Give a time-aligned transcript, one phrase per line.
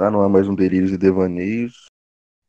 [0.00, 1.90] Tá no ar mais um Delírios e Devaneios.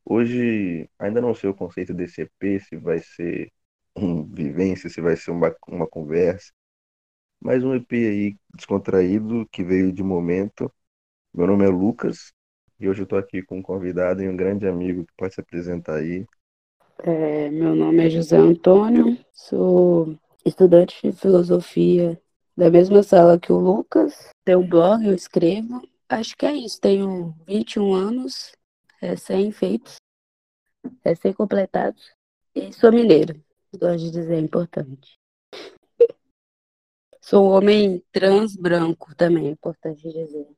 [0.05, 3.51] Hoje ainda não sei o conceito desse EP, se vai ser
[3.93, 6.50] um vivência, se vai ser uma, uma conversa.
[7.42, 10.71] Mais um EP aí descontraído que veio de momento.
[11.33, 12.32] Meu nome é Lucas
[12.79, 15.41] e hoje eu tô aqui com um convidado e um grande amigo que pode se
[15.41, 16.25] apresentar aí.
[16.99, 22.18] É, meu nome é José Antônio, sou estudante de filosofia
[22.55, 24.29] da mesma sala que o Lucas.
[24.45, 25.81] Tenho um blog, eu escrevo.
[26.12, 26.78] Acho que é isso.
[26.82, 28.52] Tenho 21 anos,
[29.00, 29.96] recém-feitos,
[31.06, 32.14] recém-completados.
[32.54, 33.42] E sou mineiro.
[33.74, 35.18] Gosto de dizer, é importante.
[37.22, 40.50] Sou um homem trans branco também, é importante dizer.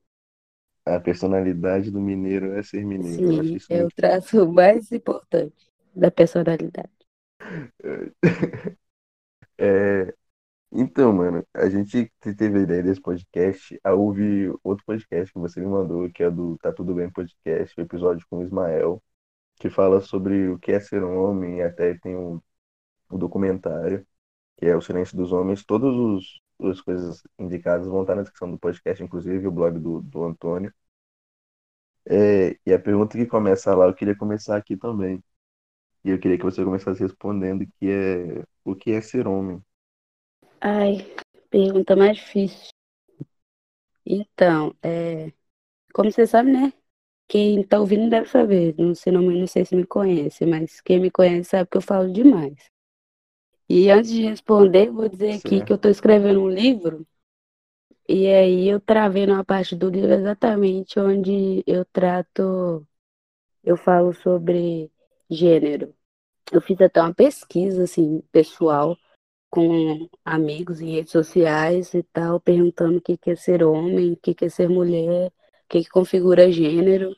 [0.85, 3.59] A personalidade do mineiro é ser mineiro.
[3.59, 6.89] Sim, é o traço mais importante da personalidade.
[9.55, 10.15] É,
[10.75, 15.59] então, mano, a gente teve a ideia desse podcast a ouvir outro podcast que você
[15.59, 19.01] me mandou, que é do Tá Tudo Bem Podcast, o episódio com o Ismael,
[19.59, 22.41] que fala sobre o que é ser um homem, e até tem um,
[23.11, 24.05] um documentário,
[24.57, 25.65] que é O Silêncio dos Homens.
[25.65, 30.01] Todas os, as coisas indicadas vão estar na descrição do podcast, inclusive o blog do,
[30.01, 30.73] do Antônio.
[32.05, 35.23] É, e a pergunta que começa lá, eu queria começar aqui também.
[36.03, 39.63] E eu queria que você começasse respondendo que é o que é ser homem.
[40.65, 41.05] Ai,
[41.49, 42.69] pergunta mais difícil.
[44.05, 45.33] Então, é,
[45.93, 46.71] como você sabe, né?
[47.27, 48.73] Quem tá ouvindo deve saber.
[48.77, 51.81] Não sei, não, não sei se me conhece, mas quem me conhece sabe que eu
[51.81, 52.55] falo demais.
[53.67, 55.65] E antes de responder, vou dizer aqui Certo.
[55.65, 57.05] que eu tô escrevendo um livro.
[58.07, 62.87] E aí eu travei numa parte do livro exatamente onde eu trato,
[63.65, 64.89] eu falo sobre
[65.29, 65.93] gênero.
[66.51, 68.97] Eu fiz até uma pesquisa, assim, pessoal,
[69.53, 74.35] com amigos em redes sociais e tal, perguntando o que é ser homem, o que
[74.43, 77.15] é ser mulher, o que que configura gênero.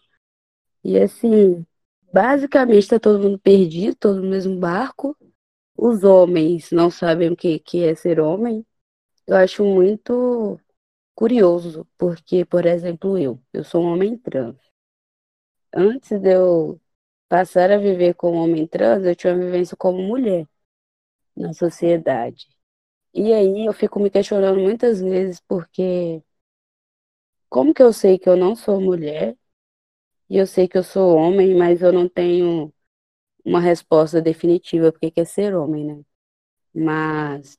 [0.84, 1.66] E assim,
[2.14, 5.18] basicamente tá todo mundo perdido, todo no mesmo barco.
[5.78, 8.66] Os homens não sabem o que que é ser homem.
[9.28, 10.60] Eu acho muito
[11.16, 14.58] curioso, porque, por exemplo, eu, eu sou um homem trans.
[15.74, 16.82] Antes de eu
[17.30, 20.48] passar a viver como homem trans, eu tinha uma vivência como mulher
[21.36, 22.48] na sociedade.
[23.14, 26.24] E aí eu fico me questionando muitas vezes porque
[27.50, 29.36] como que eu sei que eu não sou mulher
[30.30, 32.74] e eu sei que eu sou homem, mas eu não tenho
[33.46, 36.04] uma resposta definitiva porque que é ser homem, né?
[36.76, 37.58] Mas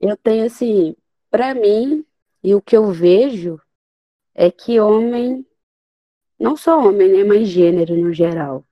[0.00, 0.96] eu tenho assim,
[1.30, 2.06] para mim,
[2.44, 3.60] e o que eu vejo
[4.34, 5.46] é que homem,
[6.38, 8.64] não só homem, né, mas gênero no geral,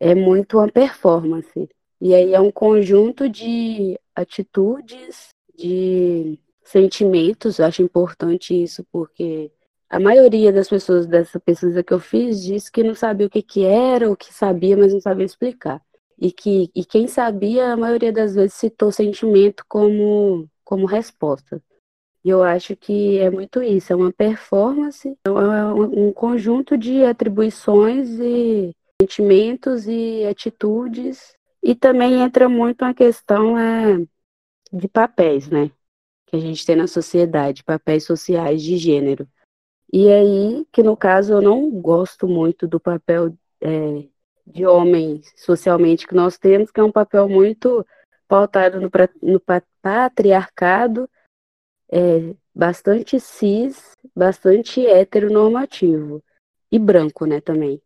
[0.00, 1.68] é muito uma performance.
[2.04, 7.60] E aí é um conjunto de atitudes, de sentimentos.
[7.60, 9.52] Eu acho importante isso, porque
[9.88, 13.40] a maioria das pessoas dessa pesquisa que eu fiz disse que não sabia o que,
[13.40, 15.80] que era, ou que sabia, mas não sabia explicar.
[16.18, 21.62] E que e quem sabia, a maioria das vezes citou sentimento como, como resposta.
[22.24, 27.04] E eu acho que é muito isso, é uma performance, é um um conjunto de
[27.04, 34.04] atribuições e sentimentos e atitudes e também entra muito a questão é,
[34.72, 35.70] de papéis, né?
[36.26, 39.28] Que a gente tem na sociedade, papéis sociais de gênero.
[39.92, 44.08] E aí, que no caso eu não gosto muito do papel é,
[44.46, 47.86] de homem socialmente que nós temos, que é um papel muito
[48.26, 48.90] pautado no,
[49.22, 51.08] no pa- patriarcado,
[51.90, 56.22] é, bastante cis, bastante heteronormativo.
[56.70, 57.80] E branco, né, também.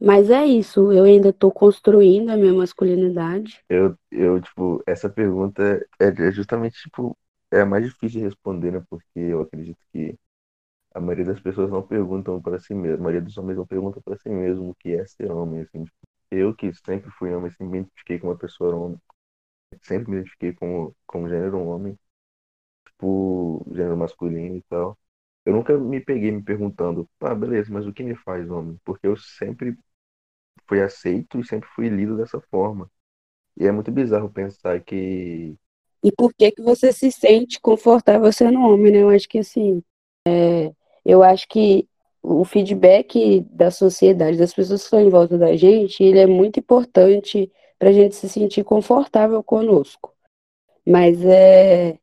[0.00, 3.62] Mas é isso, eu ainda estou construindo a minha masculinidade.
[3.68, 5.62] Eu, eu, tipo, essa pergunta
[6.00, 7.16] é, é justamente, tipo,
[7.50, 8.82] é a mais difícil de responder, né?
[8.88, 10.18] Porque eu acredito que
[10.94, 14.00] a maioria das pessoas não perguntam para si mesmo, a maioria dos homens não pergunta
[14.02, 15.84] para si mesmo o que é ser homem, assim.
[15.84, 15.96] Tipo,
[16.30, 18.98] eu que sempre fui homem, sempre me identifiquei com uma pessoa homem,
[19.82, 21.98] sempre me identifiquei com, com o gênero homem,
[22.86, 24.98] tipo, gênero masculino e tal.
[25.44, 28.78] Eu nunca me peguei me perguntando, ah, beleza, mas o que me faz homem?
[28.84, 29.76] Porque eu sempre
[30.70, 32.88] fui aceito e sempre fui lido dessa forma.
[33.58, 35.56] E é muito bizarro pensar que
[36.02, 39.02] E por que que você se sente confortável sendo homem, né?
[39.02, 39.82] Eu acho que assim,
[40.26, 40.72] é,
[41.04, 41.88] eu acho que
[42.22, 46.60] o feedback da sociedade, das pessoas que estão em volta da gente, ele é muito
[46.60, 50.14] importante para a gente se sentir confortável conosco.
[50.86, 51.98] Mas é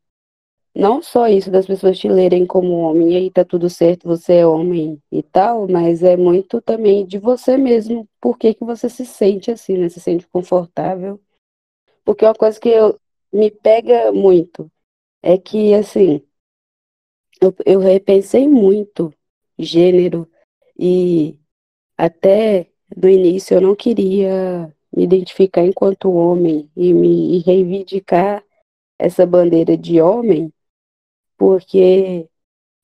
[0.77, 4.35] não só isso das pessoas te lerem como homem, e aí tá tudo certo, você
[4.35, 8.87] é homem e tal, mas é muito também de você mesmo, por que que você
[8.87, 9.89] se sente assim, né?
[9.89, 11.19] Se sente confortável.
[12.05, 12.99] Porque uma coisa que eu,
[13.33, 14.71] me pega muito
[15.21, 16.21] é que, assim,
[17.41, 19.13] eu, eu repensei muito
[19.57, 20.29] gênero
[20.79, 21.39] e
[21.97, 28.43] até do início eu não queria me identificar enquanto homem e me e reivindicar
[28.99, 30.51] essa bandeira de homem,
[31.37, 32.27] porque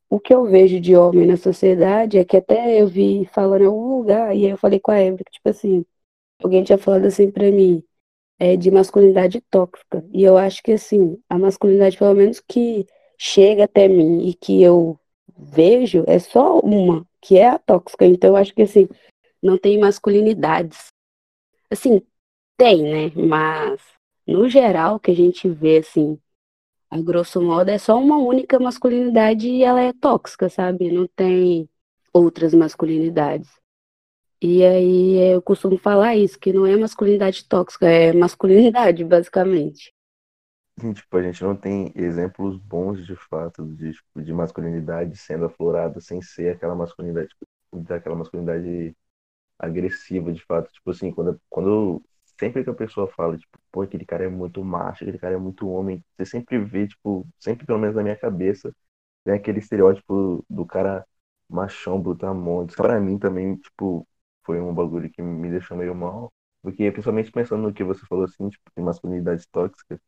[0.10, 3.66] o que eu vejo de homem na sociedade é que até eu vi falando em
[3.66, 5.86] algum lugar, e aí eu falei com a Evelyn, tipo assim,
[6.44, 7.84] alguém tinha falado assim pra mim,
[8.40, 10.06] é de masculinidade tóxica.
[10.12, 12.86] E eu acho que assim, a masculinidade, pelo menos que
[13.18, 15.00] chega até mim e que eu
[15.38, 18.06] vejo, é só uma, que é a tóxica.
[18.06, 18.88] Então eu acho que assim,
[19.42, 20.88] não tem masculinidades.
[21.70, 22.02] Assim,
[22.58, 23.12] tem, né?
[23.16, 23.82] Mas
[24.28, 26.20] no geral, que a gente vê assim,
[26.94, 30.92] a grosso modo, é só uma única masculinidade e ela é tóxica, sabe?
[30.92, 31.68] Não tem
[32.14, 33.50] outras masculinidades.
[34.40, 39.92] E aí eu costumo falar isso, que não é masculinidade tóxica, é masculinidade, basicamente.
[40.94, 46.00] Tipo, a gente não tem exemplos bons de fato de, tipo, de masculinidade sendo aflorada
[46.00, 47.30] sem ser aquela masculinidade,
[47.72, 48.96] daquela masculinidade
[49.58, 50.72] agressiva, de fato.
[50.72, 52.04] Tipo assim, quando, quando
[52.40, 55.38] sempre que a pessoa fala, tipo, pô, aquele cara é muito macho, aquele cara é
[55.38, 58.74] muito homem, você sempre vê, tipo, sempre pelo menos na minha cabeça,
[59.24, 61.06] tem aquele estereótipo do cara
[61.50, 62.76] machão, brutamontes.
[62.76, 64.08] Pra mim também, tipo,
[64.46, 66.32] foi um bagulho que me deixou meio mal,
[66.62, 70.00] porque principalmente pensando no que você falou assim, tipo, de masculinidade tóxica,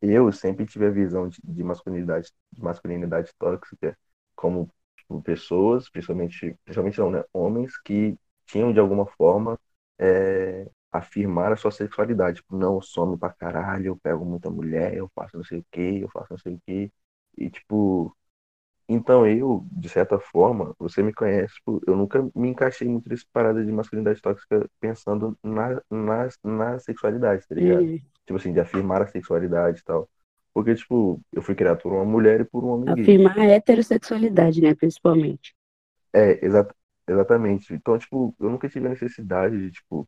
[0.00, 3.96] eu sempre tive a visão de, de masculinidade, de masculinidade tóxica
[4.34, 9.58] como tipo, pessoas, principalmente, principalmente não, né, homens que tinham de alguma forma
[9.98, 12.36] é, afirmar a sua sexualidade.
[12.36, 15.66] Tipo, não, eu some pra caralho, eu pego muita mulher, eu faço não sei o
[15.72, 16.92] que, eu faço não sei o que.
[17.38, 18.14] E, tipo,
[18.88, 23.24] então eu, de certa forma, você me conhece, tipo, eu nunca me encaixei muito nessa
[23.32, 27.82] parada de masculinidade tóxica pensando na, na, na sexualidade, tá ligado?
[27.82, 28.00] Uhum.
[28.26, 30.08] Tipo assim, de afirmar a sexualidade e tal.
[30.52, 33.02] Porque, tipo, eu fui criado por uma mulher e por um homem gay.
[33.04, 35.54] Afirmar a heterossexualidade, né, principalmente.
[36.12, 36.68] É, exa
[37.08, 37.72] exatamente.
[37.72, 40.06] Então, tipo, eu nunca tive a necessidade de, tipo,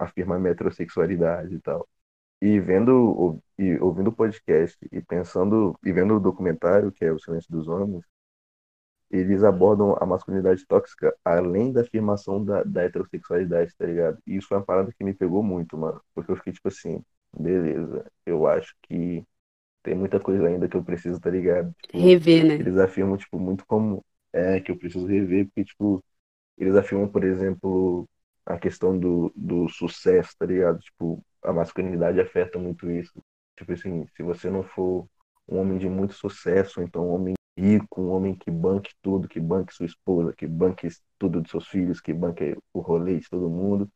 [0.00, 1.88] afirmar minha heterossexualidade e tal.
[2.42, 7.18] E vendo e ouvindo o podcast e pensando e vendo o documentário que é O
[7.20, 8.04] Silêncio dos Homens,
[9.10, 14.18] eles abordam a masculinidade tóxica além da afirmação da, da heterossexualidade, tá ligado?
[14.26, 16.00] E isso foi uma parada que me pegou muito, mano.
[16.14, 17.02] Porque eu fiquei tipo assim,
[17.36, 19.24] beleza, eu acho que
[19.82, 21.74] tem muita coisa ainda que eu preciso, tá ligado?
[21.82, 22.58] Tipo, Rever, né?
[22.58, 26.04] eles afirmam, tipo, muito como é que eu preciso rever, porque, tipo,
[26.58, 28.08] eles afirmam, por exemplo,
[28.46, 30.78] a questão do, do sucesso, tá ligado?
[30.80, 33.12] Tipo, a masculinidade afeta muito isso.
[33.56, 35.06] Tipo assim, se você não for
[35.48, 39.40] um homem de muito sucesso, então um homem rico, um homem que banque tudo, que
[39.40, 40.88] banque sua esposa, que banque
[41.18, 43.90] tudo dos seus filhos, que banque o rolê de todo mundo,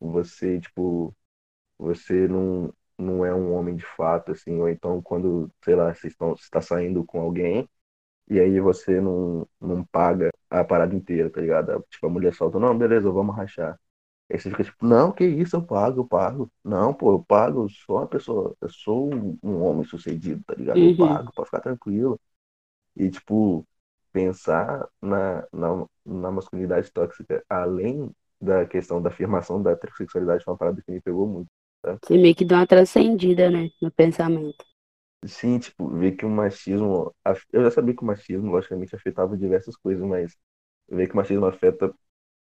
[0.00, 1.14] você, tipo,
[1.78, 6.08] você não, não é um homem de fato, assim, ou então quando, sei lá, você
[6.08, 7.68] está saindo com alguém
[8.28, 11.84] e aí você não, não paga a parada inteira, tá ligado?
[11.90, 13.78] Tipo, a mulher solta, não, beleza, vamos rachar.
[14.30, 16.50] Aí você fica tipo, não, que isso, eu pago, eu pago.
[16.64, 19.10] Não, pô, eu pago, eu sou uma pessoa, eu sou
[19.42, 20.84] um homem sucedido, tá ligado?
[20.84, 20.98] Eu Uhum.
[20.98, 22.20] pago, pode ficar tranquilo.
[22.96, 23.66] E, tipo,
[24.12, 30.58] pensar na, na, na masculinidade tóxica, além da questão da afirmação da heterossexualidade, foi uma
[30.58, 31.50] parada que me pegou muito.
[32.02, 34.64] Você meio que dá uma transcendida, né, no pensamento.
[35.26, 37.14] Sim, tipo, ver que o machismo.
[37.52, 40.36] Eu já sabia que o machismo, logicamente, afetava diversas coisas, mas
[40.88, 41.94] ver que o machismo afeta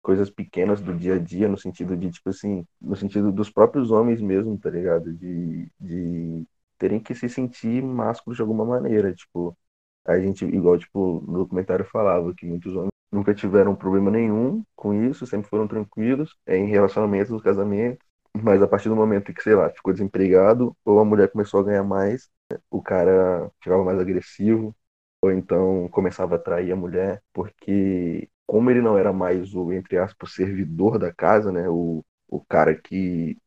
[0.02, 3.92] coisas pequenas do dia a dia, no sentido de, tipo assim, no sentido dos próprios
[3.92, 5.14] homens mesmo, tá ligado?
[5.14, 9.14] De, de terem que se sentir másculos de alguma maneira.
[9.14, 9.58] Tipo,
[10.06, 14.94] a gente, igual, tipo, no documentário falava que muitos homens nunca tiveram problema nenhum com
[14.94, 18.06] isso, sempre foram tranquilos é, em relacionamentos, no casamento.
[18.42, 21.64] Mas a partir do momento que, sei lá, ficou desempregado, ou a mulher começou a
[21.64, 22.30] ganhar mais,
[22.70, 24.76] o cara ficava mais agressivo,
[25.22, 29.98] ou então começava a trair a mulher, porque como ele não era mais o, entre
[30.00, 33.38] aspas, servidor da casa, né, o, o cara que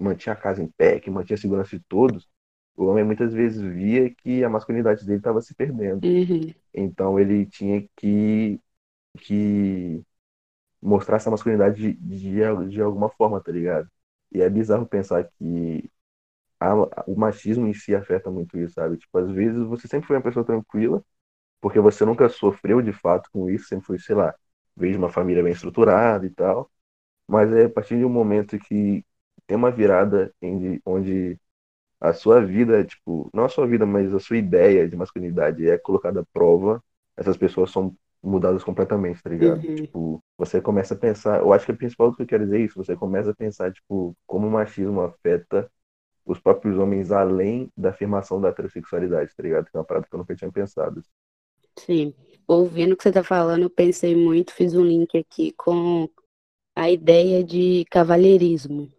[0.00, 2.26] mantinha a casa em pé, que mantinha a segurança de todos,
[2.76, 6.06] o homem muitas vezes via que a masculinidade dele estava se perdendo.
[6.06, 6.54] Uhum.
[6.74, 8.60] Então ele tinha que,
[9.18, 10.02] que
[10.82, 13.88] mostrar essa masculinidade de, de, de alguma forma, tá ligado?
[14.32, 15.90] E é bizarro pensar que
[16.60, 16.74] a,
[17.06, 18.96] o machismo em si afeta muito isso, sabe?
[18.98, 21.04] Tipo, às vezes você sempre foi uma pessoa tranquila,
[21.60, 24.34] porque você nunca sofreu de fato com isso, sempre foi, sei lá,
[24.76, 26.70] veio de uma família bem estruturada e tal.
[27.28, 29.04] Mas é a partir de um momento que
[29.46, 31.38] tem uma virada em, onde
[32.00, 35.78] a sua vida, tipo, não a sua vida, mas a sua ideia de masculinidade é
[35.78, 36.82] colocada à prova,
[37.16, 39.66] essas pessoas são mudadas completamente, tá ligado?
[39.66, 39.74] Uhum.
[39.76, 42.64] Tipo, você começa a pensar, eu acho que o principal que eu quero dizer é
[42.64, 45.70] isso, você começa a pensar, tipo, como o machismo afeta
[46.24, 49.66] os próprios homens além da afirmação da heterossexualidade, tá ligado?
[49.70, 51.02] Que é uma parada que eu nunca tinha pensado.
[51.84, 52.14] Sim.
[52.46, 56.08] Ouvindo o que você tá falando, eu pensei muito, fiz um link aqui com
[56.74, 58.90] a ideia de cavalheirismo.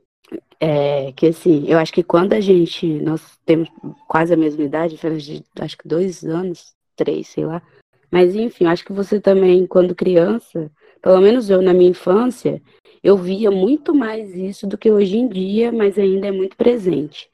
[0.60, 3.70] É, que assim, eu acho que quando a gente, nós temos
[4.08, 7.62] quase a mesma idade, de, acho que dois anos, três, sei lá.
[8.10, 10.72] Mas enfim, acho que você também, quando criança,
[11.02, 12.62] pelo menos eu na minha infância,
[13.04, 17.30] eu via muito mais isso do que hoje em dia, mas ainda é muito presente.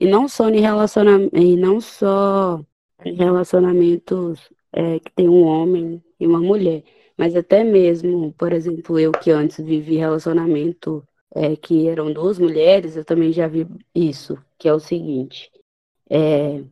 [0.00, 2.60] E não só em relacionamento, e não só
[3.04, 4.40] em relacionamentos
[4.72, 6.82] é, que tem um homem e uma mulher,
[7.16, 12.96] mas até mesmo, por exemplo, eu que antes vivi relacionamento é, que eram duas mulheres,
[12.96, 15.50] eu também já vi isso, que é o seguinte,
[16.10, 16.62] é,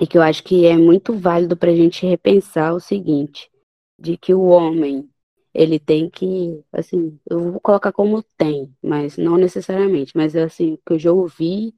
[0.00, 3.50] e que eu acho que é muito válido para a gente repensar o seguinte,
[3.98, 5.08] de que o homem
[5.52, 10.78] ele tem que, assim, eu vou colocar como tem, mas não necessariamente, mas é assim,
[10.86, 11.74] que eu já ouvi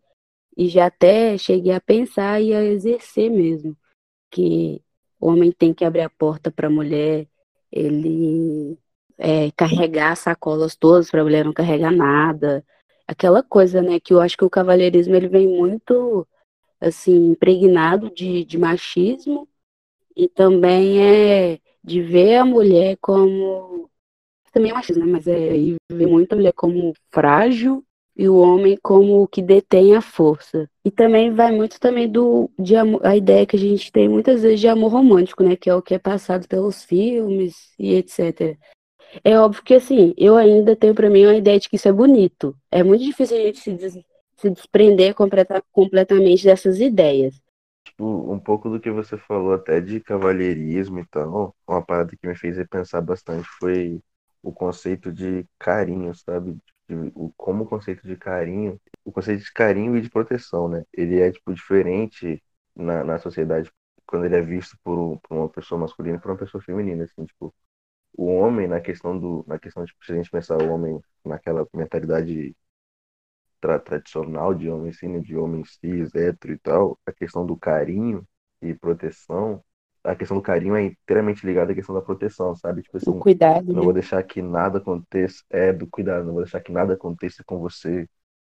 [0.56, 3.76] e já até cheguei a pensar e a exercer mesmo,
[4.30, 4.82] que
[5.20, 7.26] o homem tem que abrir a porta para a mulher,
[7.70, 8.78] ele
[9.18, 12.64] é, carregar sacolas todas para a mulher não carregar nada,
[13.06, 16.26] aquela coisa, né, que eu acho que o cavalheirismo ele vem muito,
[16.80, 19.48] assim, impregnado de, de machismo
[20.16, 23.90] e também é de ver a mulher como
[24.52, 25.12] também é machismo, né?
[25.12, 25.50] mas é
[25.90, 27.84] ver muito a mulher como frágil
[28.20, 30.68] e o homem como o que detém a força.
[30.84, 34.60] E também vai muito também do de a ideia que a gente tem muitas vezes
[34.60, 38.58] de amor romântico, né, que é o que é passado pelos filmes e etc.
[39.24, 41.92] É óbvio que assim, eu ainda tenho para mim uma ideia de que isso é
[41.92, 42.54] bonito.
[42.70, 43.98] É muito difícil a gente se, des
[44.36, 47.40] se desprender completa completamente dessas ideias
[47.84, 52.26] tipo, um pouco do que você falou até de cavalheirismo e tal, uma parada que
[52.26, 54.02] me fez repensar bastante foi
[54.42, 56.58] o conceito de carinho, sabe?
[56.90, 60.84] De, o, como o conceito de carinho, o conceito de carinho e de proteção, né?
[60.92, 62.42] Ele é, tipo, diferente
[62.74, 63.70] na, na sociedade
[64.06, 67.24] quando ele é visto por, por uma pessoa masculina e por uma pessoa feminina, assim,
[67.26, 67.54] tipo,
[68.16, 71.66] o homem na questão do, na questão, tipo, se a gente pensar o homem naquela
[71.74, 72.56] mentalidade
[73.60, 78.26] tra tradicional de homem sim, de homem cis, hétero e tal, a questão do carinho
[78.62, 79.62] e proteção,
[80.02, 82.82] a questão do carinho é inteiramente ligada à questão da proteção, sabe?
[82.82, 83.66] Tipo assim, cuidado.
[83.66, 83.82] Não né?
[83.82, 87.58] vou deixar que nada aconteça, é do cuidado, não vou deixar que nada aconteça com
[87.58, 88.08] você,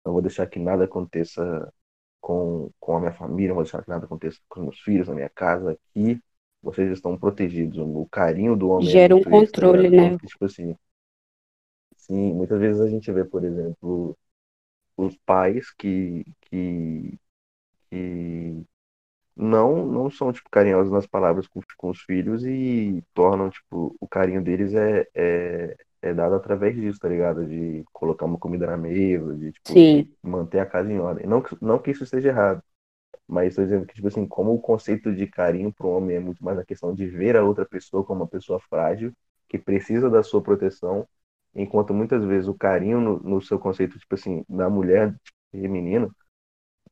[0.05, 1.73] não vou deixar que nada aconteça
[2.21, 5.09] com, com a minha família, não vou deixar que nada aconteça com os meus filhos,
[5.09, 6.21] na minha casa, aqui
[6.63, 7.79] vocês estão protegidos.
[7.79, 10.19] O carinho do homem é gera é um controle, isso, né?
[10.19, 10.75] tipo assim,
[11.97, 14.17] sim, muitas vezes a gente vê, por exemplo,
[14.97, 17.19] os pais que, que,
[17.91, 18.65] que
[19.37, 24.09] não não são tipo carinhosos nas palavras com, com os filhos e tornam tipo o
[24.09, 27.47] carinho deles é, é, é dado através disso tá ligado?
[27.47, 31.27] De colocar uma comida na mesa de, tipo, de manter a casa em ordem.
[31.27, 32.63] Não não que isso esteja errado
[33.27, 36.21] mas estou dizendo que tipo assim como o conceito de carinho para o homem é
[36.21, 39.13] muito mais a questão de ver a outra pessoa como uma pessoa frágil
[39.49, 41.07] que precisa da sua proteção
[41.55, 46.15] enquanto muitas vezes o carinho no, no seu conceito, tipo assim, da mulher tipo, feminino,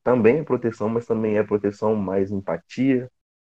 [0.03, 3.09] também é proteção, mas também é proteção mais empatia,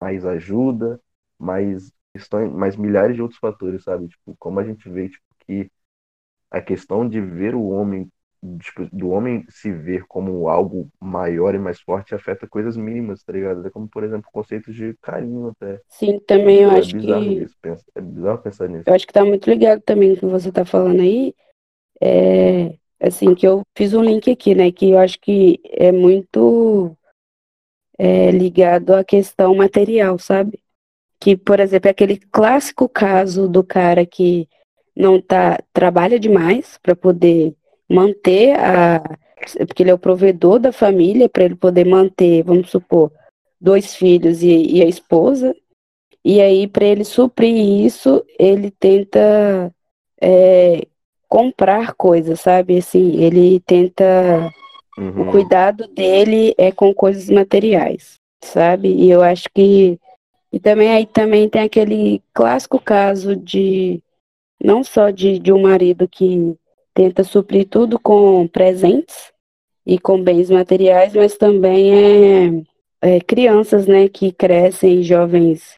[0.01, 0.99] mais ajuda,
[1.39, 4.07] mais questões, mais milhares de outros fatores, sabe?
[4.07, 5.71] Tipo, como a gente vê tipo, que
[6.51, 8.09] a questão de ver o homem
[8.59, 13.33] tipo, do homem se ver como algo maior e mais forte afeta coisas mínimas, tá
[13.33, 13.65] ligado?
[13.65, 15.79] É como, por exemplo, conceitos de carinho até.
[15.89, 17.07] Sim, também eu é acho que.
[17.07, 17.55] Isso,
[17.95, 18.83] é bizarro pensar nisso.
[18.85, 21.33] Eu acho que tá muito ligado também o que você tá falando aí.
[22.01, 24.71] É, assim, que eu fiz um link aqui, né?
[24.71, 26.95] Que eu acho que é muito
[27.97, 30.59] é, ligado à questão material, sabe?
[31.19, 34.47] Que, por exemplo, é aquele clássico caso do cara que
[34.95, 37.55] não tá, trabalha demais para poder
[37.89, 39.01] manter a.
[39.67, 43.11] Porque ele é o provedor da família, para ele poder manter, vamos supor,
[43.59, 45.55] dois filhos e, e a esposa.
[46.23, 49.71] E aí, para ele suprir isso, ele tenta
[50.19, 50.87] é,
[51.27, 52.77] comprar coisas, sabe?
[52.77, 54.51] Assim, ele tenta.
[54.97, 55.23] Uhum.
[55.23, 58.89] O cuidado dele é com coisas materiais, sabe?
[58.89, 59.99] E eu acho que.
[60.51, 64.01] E também aí também tem aquele clássico caso de.
[64.63, 66.55] Não só de, de um marido que
[66.93, 69.33] tenta suprir tudo com presentes
[69.85, 72.63] e com bens materiais, mas também
[73.01, 75.75] é, é crianças, né, que crescem, jovens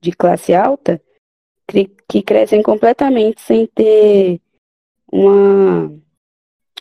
[0.00, 1.00] de classe alta,
[1.66, 4.40] que, que crescem completamente sem ter
[5.10, 5.92] uma,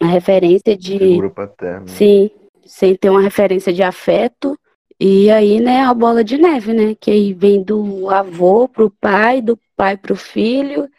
[0.01, 1.87] referência de figura paterna.
[1.87, 2.29] Sim,
[2.65, 4.57] sem ter uma referência de afeto.
[4.99, 9.41] E aí, né, a bola de neve, né, que aí vem do avô pro pai,
[9.41, 10.89] do pai pro filho,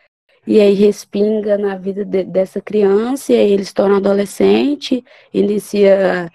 [0.46, 5.04] e aí respinga na vida de, dessa criança, e aí ele se torna adolescente,
[5.34, 6.30] inicia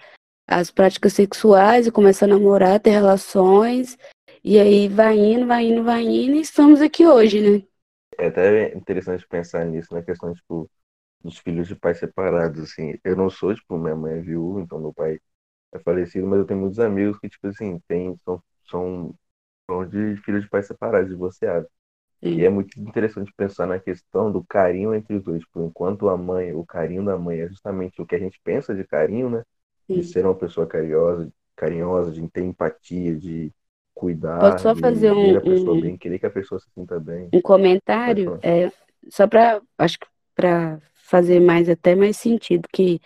[0.46, 3.96] as práticas sexuais e começa a namorar, ter relações,
[4.44, 7.62] e aí vai indo, vai indo, vai indo, e estamos aqui hoje, né?
[8.18, 10.68] É até interessante pensar nisso, na questão, tipo,
[11.24, 12.98] dos filhos de pais separados, assim.
[13.02, 15.18] Eu não sou, tipo, minha mãe é viúva, então meu pai
[15.72, 19.14] é falecido, mas eu tenho muitos amigos que, tipo assim, tem, são, são,
[19.66, 21.68] são de filhos de pais separados, divorciados.
[22.22, 22.36] Sim.
[22.36, 25.40] E é muito interessante pensar na questão do carinho entre os dois.
[25.40, 28.74] Tipo, enquanto a mãe, o carinho da mãe é justamente o que a gente pensa
[28.74, 29.42] de carinho, né?
[29.86, 29.94] Sim.
[29.94, 33.52] De ser uma pessoa carinhosa, carinhosa, de ter empatia, de
[33.94, 36.98] cuidar, só fazer de um, a pessoa um, bem, querer que a pessoa se sinta
[36.98, 37.28] bem.
[37.32, 38.70] Um comentário, é,
[39.08, 43.00] só para acho que para fazer mais até mais sentido, que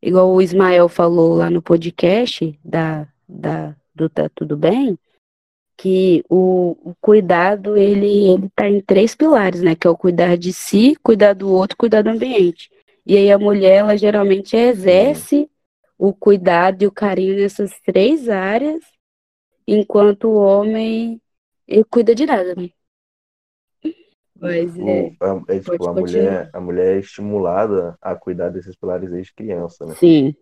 [0.00, 4.98] igual o Ismael falou lá no podcast da, da do Tá Tudo Bem,
[5.76, 9.74] que o, o, cuidado ele ele tá em três pilares, né?
[9.74, 12.70] Que é o cuidar de si, cuidar do outro, cuidar do ambiente.
[13.04, 15.50] E aí a mulher ela geralmente exerce
[15.98, 18.82] o cuidado e o carinho nessas três áreas,
[19.66, 21.20] enquanto o homem
[21.68, 22.70] ele cuida de nada, né?
[24.42, 25.16] Mas é, o,
[25.48, 29.86] é, é tipo, a mulher, a mulher é estimulada a cuidar desses pilares desde criança,
[29.86, 29.94] né?
[29.94, 30.34] Sim.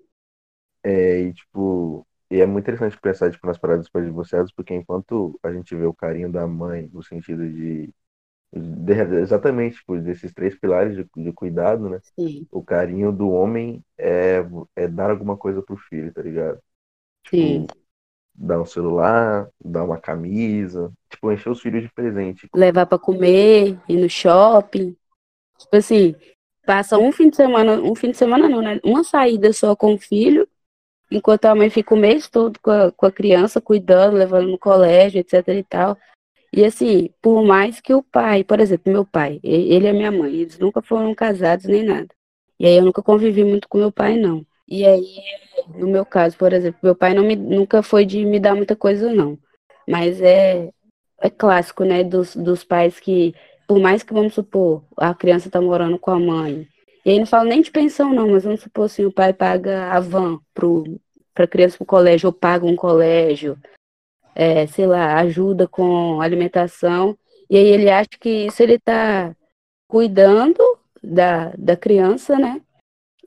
[0.82, 5.38] É, e tipo, e é muito interessante pensar tipo, nas paradas depois divorciados, porque enquanto
[5.42, 7.92] a gente vê o carinho da mãe, no sentido de,
[8.52, 12.00] de exatamente tipo, desses três pilares de, de cuidado, né?
[12.18, 12.46] Sim.
[12.50, 14.38] O carinho do homem é,
[14.74, 16.58] é dar alguma coisa pro filho, tá ligado?
[17.24, 17.66] Tipo, Sim
[18.34, 22.48] dar um celular, dar uma camisa, tipo, encher os filhos de presente.
[22.54, 24.96] Levar para comer, ir no shopping.
[25.58, 26.14] Tipo assim,
[26.64, 28.80] passa um fim de semana, um fim de semana não, né?
[28.84, 30.48] Uma saída só com o filho,
[31.10, 34.58] enquanto a mãe fica o mês todo com a, com a criança, cuidando, levando no
[34.58, 35.98] colégio, etc e tal.
[36.52, 40.10] E assim, por mais que o pai, por exemplo, meu pai, ele e a minha
[40.10, 42.08] mãe, eles nunca foram casados nem nada.
[42.58, 44.44] E aí eu nunca convivi muito com meu pai, não.
[44.70, 45.20] E aí,
[45.74, 48.76] no meu caso, por exemplo, meu pai não me, nunca foi de me dar muita
[48.76, 49.36] coisa, não.
[49.88, 50.70] Mas é,
[51.20, 53.34] é clássico, né, dos, dos pais que,
[53.66, 56.68] por mais que, vamos supor, a criança está morando com a mãe,
[57.04, 59.90] e aí não falo nem de pensão, não, mas vamos supor assim, o pai paga
[59.90, 63.58] a van para a criança para o colégio, ou paga um colégio,
[64.34, 67.18] é, sei lá, ajuda com alimentação,
[67.48, 69.34] e aí ele acha que isso ele está
[69.88, 70.62] cuidando
[71.02, 72.60] da, da criança, né?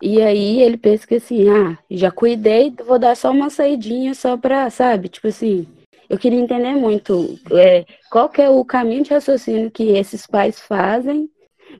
[0.06, 4.36] E aí ele pensa que assim, ah, já cuidei, vou dar só uma saidinha só
[4.36, 5.08] pra, sabe?
[5.08, 5.66] Tipo assim,
[6.10, 10.60] eu queria entender muito é, qual que é o caminho de raciocínio que esses pais
[10.60, 11.30] fazem,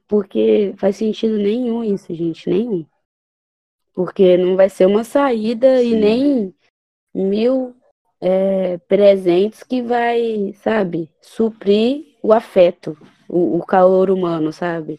[0.08, 2.86] porque faz sentido nenhum isso, gente, nenhum.
[3.94, 5.90] Porque não vai ser uma saída Sim.
[5.90, 6.56] e nem
[7.14, 7.76] mil
[8.22, 14.98] é, presentes que vai, sabe, suprir o afeto, o, o calor humano, sabe?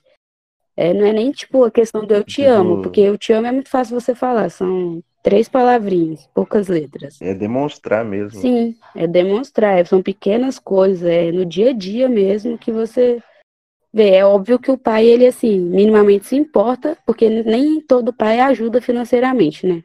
[0.77, 2.49] É, não é nem tipo a questão do eu te tipo...
[2.49, 7.21] amo, porque eu te amo é muito fácil você falar, são três palavrinhas, poucas letras.
[7.23, 8.41] É demonstrar mesmo.
[8.41, 13.23] Sim, é demonstrar, é, são pequenas coisas, é no dia a dia mesmo que você
[13.93, 14.11] vê.
[14.11, 18.83] É óbvio que o pai, ele assim, minimamente se importa, porque nem todo pai ajuda
[18.83, 19.83] financeiramente, né?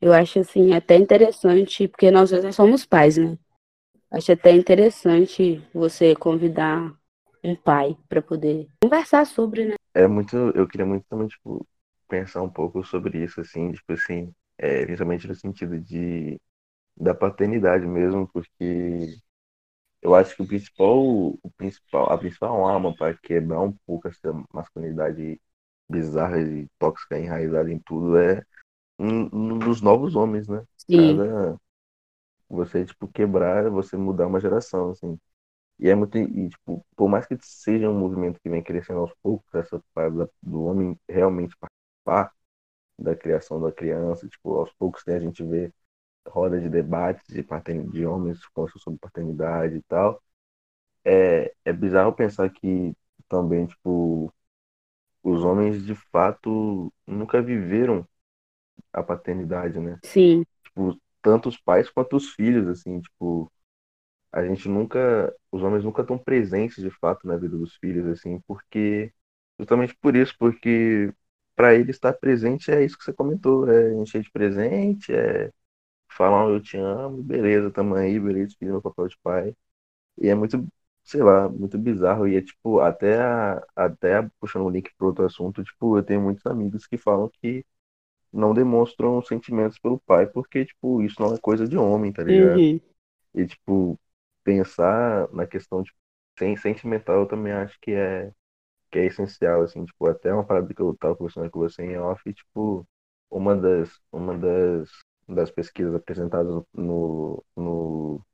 [0.00, 3.38] Eu acho assim até interessante, porque nós nós somos pais, né?
[4.10, 6.92] Acho até interessante você convidar
[7.44, 9.74] um pai para poder conversar sobre, né?
[9.92, 11.66] É muito, eu queria muito também, tipo,
[12.08, 16.40] pensar um pouco sobre isso, assim, tipo assim, é, principalmente no sentido de
[16.96, 19.16] da paternidade mesmo, porque
[20.00, 20.98] eu acho que o principal,
[21.42, 25.40] o principal, a principal arma para quebrar um pouco essa masculinidade
[25.88, 28.44] bizarra e tóxica enraizada em tudo é
[28.98, 30.64] nos novos homens, né?
[30.76, 31.16] Sim.
[31.16, 31.56] Cada,
[32.48, 35.18] você tipo quebrar, você mudar uma geração, assim.
[35.78, 39.12] E é muito, e, tipo, por mais que seja um movimento que vem crescendo aos
[39.22, 42.32] poucos, essa parada do homem realmente participar
[42.98, 45.72] da criação da criança, tipo, aos poucos né, a gente vê
[46.28, 47.42] roda de debates de,
[47.90, 48.40] de homens
[48.78, 50.22] sobre paternidade e tal.
[51.04, 52.94] É, é bizarro pensar que
[53.28, 54.32] também, tipo,
[55.22, 58.06] os homens de fato nunca viveram
[58.92, 60.00] a paternidade, né?
[60.02, 60.44] Sim.
[60.64, 63.52] Tipo, tanto os pais quanto os filhos, assim, tipo,
[64.34, 68.40] a gente nunca, os homens nunca estão presentes de fato na vida dos filhos, assim,
[68.46, 69.12] porque
[69.58, 71.12] justamente por isso, porque
[71.56, 75.50] para ele estar presente é isso que você comentou, é encher de presente, é
[76.10, 79.56] falar eu te amo, beleza, tamo aí, beleza, fiz meu papel de pai.
[80.18, 80.66] E é muito,
[81.04, 82.28] sei lá, muito bizarro.
[82.28, 86.20] E é tipo, até, a, até puxando o link para outro assunto, tipo, eu tenho
[86.22, 87.64] muitos amigos que falam que
[88.32, 92.58] não demonstram sentimentos pelo pai, porque, tipo, isso não é coisa de homem, tá ligado?
[92.60, 92.80] Uhum.
[93.34, 93.98] E, tipo,
[94.44, 95.92] pensar na questão de
[96.38, 98.32] sem sentimental eu também acho que é
[98.90, 101.98] que é essencial assim tipo até uma parada que eu tava conversando com você em
[101.98, 102.86] off tipo
[103.30, 104.88] uma das uma das
[105.28, 108.24] das pesquisas apresentadas no, no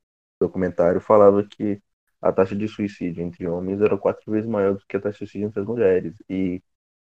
[0.40, 1.82] documentário falava que
[2.20, 5.30] a taxa de suicídio entre homens era quatro vezes maior do que a taxa de
[5.30, 6.62] suicídio entre as mulheres e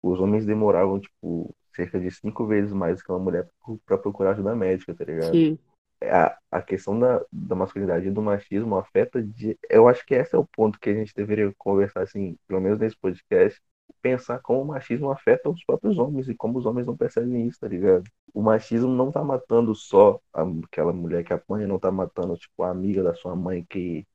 [0.02, 3.48] os homens demoravam, tipo, cerca de cinco vezes mais que uma mulher
[3.86, 5.42] para procurar ajuda médica, tá ligado?
[5.42, 5.58] Sim.
[6.02, 9.58] A, a questão da, da masculinidade e do machismo afeta de.
[9.68, 12.78] Eu acho que esse é o ponto que a gente deveria conversar, assim, pelo menos
[12.78, 13.60] nesse podcast,
[14.00, 17.60] pensar como o machismo afeta os próprios homens e como os homens não percebem isso,
[17.60, 18.04] tá ligado?
[18.32, 22.70] O machismo não tá matando só aquela mulher que apanha, não tá matando, tipo, a
[22.70, 24.06] amiga da sua mãe que,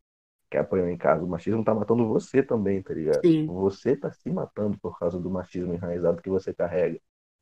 [0.49, 1.23] que apanhou em casa.
[1.23, 3.21] O machismo tá matando você também, tá ligado?
[3.21, 3.45] Sim.
[3.45, 6.99] Você tá se matando por causa do machismo enraizado que você carrega.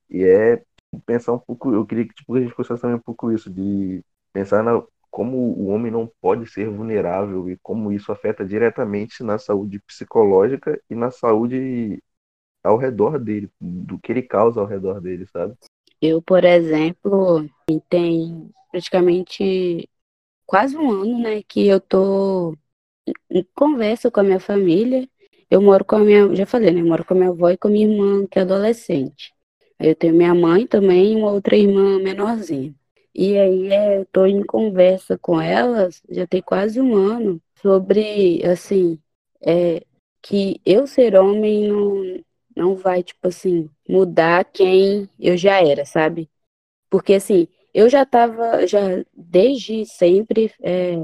[0.10, 0.64] E é
[1.06, 4.04] pensar um pouco, eu queria que tipo, a gente pensasse também um pouco isso, de
[4.34, 9.38] pensar na, como o homem não pode ser vulnerável e como isso afeta diretamente na
[9.38, 12.02] saúde psicológica e na saúde
[12.64, 15.54] ao redor dele, do que ele causa ao redor dele, sabe?
[16.02, 17.48] Eu, por exemplo,
[17.90, 19.88] tem praticamente
[20.46, 22.58] quase um ano, né, que eu tô
[23.30, 25.08] em conversa com a minha família.
[25.50, 27.58] Eu moro com a minha, já falei, né, eu moro com a minha avó e
[27.58, 29.32] com a minha irmã, que é adolescente.
[29.78, 32.74] Aí eu tenho minha mãe também e uma outra irmã menorzinha.
[33.16, 38.44] E aí é, eu tô em conversa com elas, já tem quase um ano, sobre,
[38.46, 39.00] assim,
[39.42, 39.84] é,
[40.22, 42.24] que eu ser homem não,
[42.56, 46.30] não vai, tipo assim, mudar quem eu já era, sabe?
[46.90, 48.80] Porque, assim, eu já tava, já
[49.14, 50.96] desde sempre, é,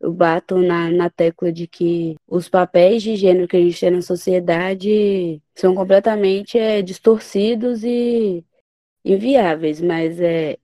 [0.00, 3.90] eu bato na, na tecla de que os papéis de gênero que a gente tem
[3.90, 8.44] na sociedade são completamente é, distorcidos e
[9.04, 10.58] inviáveis, mas é,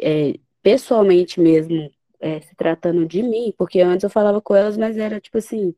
[0.00, 4.96] é pessoalmente mesmo, é, se tratando de mim, porque antes eu falava com elas, mas
[4.96, 5.74] era tipo assim,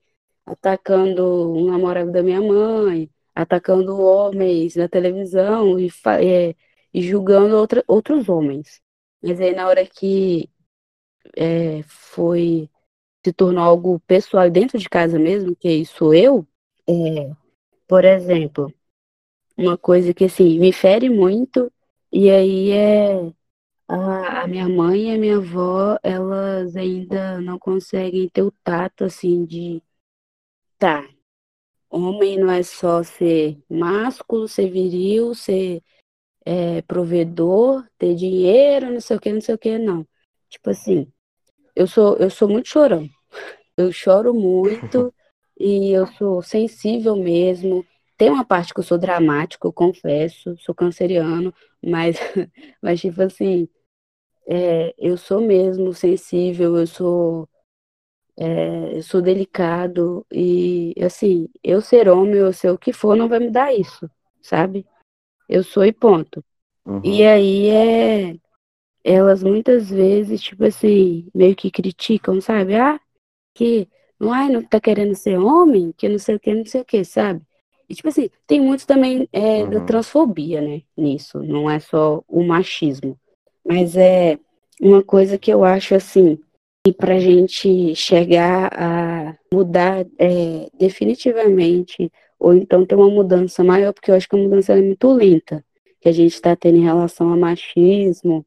[0.47, 5.89] atacando um namorado da minha mãe, atacando homens na televisão e,
[6.23, 6.55] é,
[6.93, 8.81] e julgando outra, outros homens.
[9.23, 10.49] Mas aí na hora que
[11.37, 12.69] é, foi
[13.25, 16.47] se tornou algo pessoal dentro de casa mesmo, que sou eu,
[16.89, 17.31] é,
[17.87, 18.73] por exemplo,
[19.57, 21.73] uma coisa que assim me fere muito
[22.13, 23.33] e aí é
[23.89, 29.05] a, a minha mãe e a minha avó, elas ainda não conseguem ter o tato
[29.05, 29.83] assim de
[30.79, 31.09] tá,
[31.91, 35.83] homem não é só ser másculo, ser viril, ser
[36.45, 40.07] é, provedor, ter dinheiro, não sei o que, não sei o que, não.
[40.49, 41.11] Tipo assim,
[41.75, 43.09] eu sou, eu sou muito chorão.
[43.77, 45.15] Eu choro muito
[45.59, 47.87] e eu sou sensível mesmo.
[48.17, 52.17] Tem uma parte que eu sou dramático, eu confesso, sou canceriano, mas,
[52.83, 53.69] mas tipo assim,
[54.49, 57.49] é, eu sou mesmo sensível, eu sou
[58.37, 63.29] é, eu sou delicado e, assim, eu ser homem, eu ser o que for, não
[63.29, 64.09] vai me dar isso,
[64.41, 64.87] sabe?
[65.49, 66.45] Eu sou e ponto.
[66.87, 67.03] Uhum.
[67.05, 68.37] E aí é.
[69.05, 72.77] Elas muitas vezes, tipo assim, meio que criticam, sabe?
[72.77, 73.01] Ah,
[73.55, 73.89] que
[74.21, 76.85] não, ai, não tá querendo ser homem, que não sei o que, não sei o
[76.85, 77.43] que, sabe?
[77.89, 79.71] E, tipo assim, tem muito também é, Uhum.
[79.71, 81.43] da transfobia, né, nisso.
[81.43, 83.19] Não é só o machismo.
[83.69, 84.39] Mas é
[84.81, 86.39] uma coisa que eu acho, assim,
[86.87, 93.93] e para a gente chegar a mudar é, definitivamente, ou então ter uma mudança maior,
[93.93, 95.63] porque eu acho que a mudança é muito lenta,
[96.01, 98.47] que a gente está tendo em relação a machismo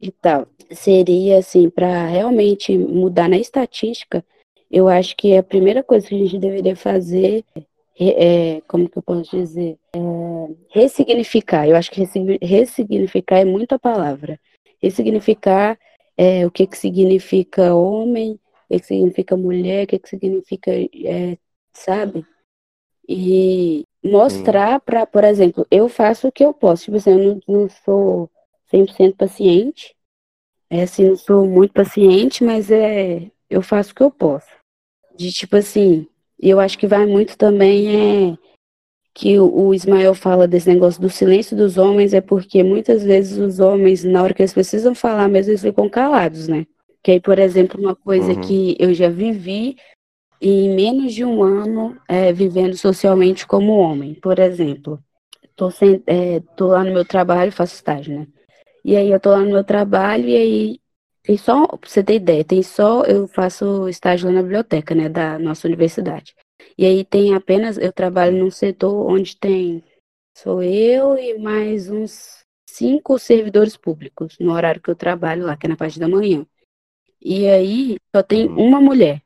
[0.00, 0.48] e tal.
[0.72, 4.24] Seria assim, para realmente mudar na estatística,
[4.70, 7.44] eu acho que a primeira coisa que a gente deveria fazer
[8.00, 9.76] é, como que eu posso dizer?
[9.92, 9.98] É,
[10.70, 11.68] ressignificar.
[11.68, 12.02] Eu acho que
[12.42, 14.38] ressignificar é muito a palavra.
[14.80, 15.78] Ressignificar
[16.16, 20.70] é, o que, que significa homem, o que, que significa mulher, o que, que significa,
[20.72, 21.38] é,
[21.72, 22.26] sabe?
[23.08, 26.84] E mostrar para, por exemplo, eu faço o que eu posso.
[26.84, 28.30] Tipo assim, eu não, não sou
[28.72, 29.96] 100% paciente,
[30.68, 34.48] é assim, não sou muito paciente, mas é, eu faço o que eu posso.
[35.16, 36.06] De tipo assim,
[36.38, 38.38] eu acho que vai muito também é
[39.18, 43.58] que o Ismael fala desse negócio do silêncio dos homens é porque muitas vezes os
[43.58, 46.64] homens, na hora que eles precisam falar mesmo, eles ficam calados, né?
[47.02, 48.40] Que aí, por exemplo, uma coisa Uhum.
[48.40, 49.74] que eu já vivi
[50.40, 54.14] em menos de um ano é, vivendo socialmente como homem.
[54.14, 55.00] Por exemplo,
[55.56, 58.26] tô, sem, é, tô lá no meu trabalho, faço estágio, né?
[58.84, 60.80] E aí eu tô lá no meu trabalho e aí
[61.24, 65.08] tem só, pra você ter ideia, tem só, eu faço estágio lá na biblioteca, né,
[65.08, 66.36] da nossa universidade.
[66.76, 69.82] E aí tem apenas, eu trabalho num setor onde tem,
[70.36, 75.66] sou eu e mais uns cinco servidores públicos no horário que eu trabalho lá, que
[75.66, 76.46] é na parte da manhã.
[77.20, 78.68] E aí só tem Uhum.
[78.68, 79.22] uma mulher.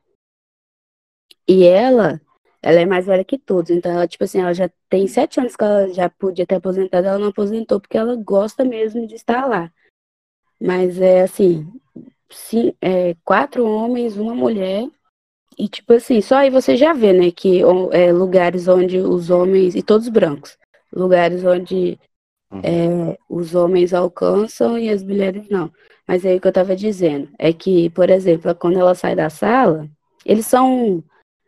[1.47, 2.19] E ela,
[2.61, 3.69] ela é mais velha que todos.
[3.69, 7.05] Então, ela, tipo assim, ela já tem sete anos que ela já podia ter aposentado,
[7.07, 9.71] ela não aposentou porque ela gosta mesmo de estar lá.
[10.59, 11.67] Mas é assim,
[12.31, 14.87] sim, é, quatro homens, uma mulher.
[15.57, 17.61] E tipo assim, só aí você já vê, né, que
[17.91, 20.57] é, lugares onde os homens, e todos brancos,
[20.91, 21.99] lugares onde
[22.51, 22.61] uhum.
[22.63, 25.71] é, os homens alcançam e as mulheres não.
[26.07, 29.29] Mas aí o que eu estava dizendo é que, por exemplo, quando ela sai da
[29.29, 29.89] sala,
[30.25, 31.03] eles são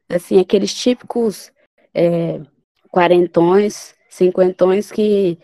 [0.10, 1.52] assim aqueles típicos
[1.94, 2.42] é,
[2.90, 5.38] quarentões, cinquentões que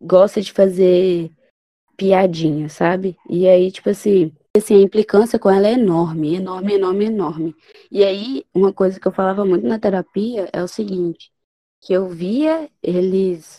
[0.00, 1.30] gosta de fazer
[1.96, 3.16] piadinha, sabe?
[3.28, 7.56] E aí, tipo assim, assim, a implicância com ela é enorme, enorme, enorme, enorme.
[7.90, 11.32] E aí, uma coisa que eu falava muito na terapia é o seguinte,
[11.80, 13.56] que eu via eles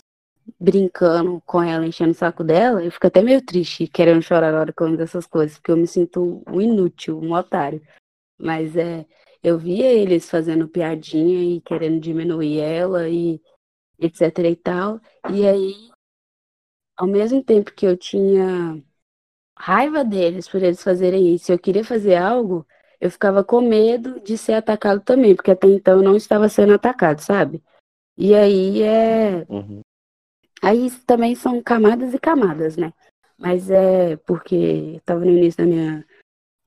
[0.58, 4.60] brincando com ela, enchendo o saco dela, eu fico até meio triste, querendo chorar na
[4.60, 7.82] hora que eu dessas coisas, porque eu me sinto um inútil, um otário.
[8.38, 9.06] Mas é,
[9.42, 13.40] eu via eles fazendo piadinha e querendo diminuir ela e
[13.98, 15.00] etc e tal.
[15.30, 15.90] E aí,
[16.96, 18.82] ao mesmo tempo que eu tinha
[19.60, 22.66] raiva deles por eles fazerem isso, eu queria fazer algo,
[22.98, 26.72] eu ficava com medo de ser atacado também, porque até então eu não estava sendo
[26.72, 27.62] atacado, sabe?
[28.16, 29.44] E aí é.
[29.48, 29.80] Uhum.
[30.62, 32.92] Aí também são camadas e camadas, né?
[33.38, 36.06] Mas é porque estava no início da minha,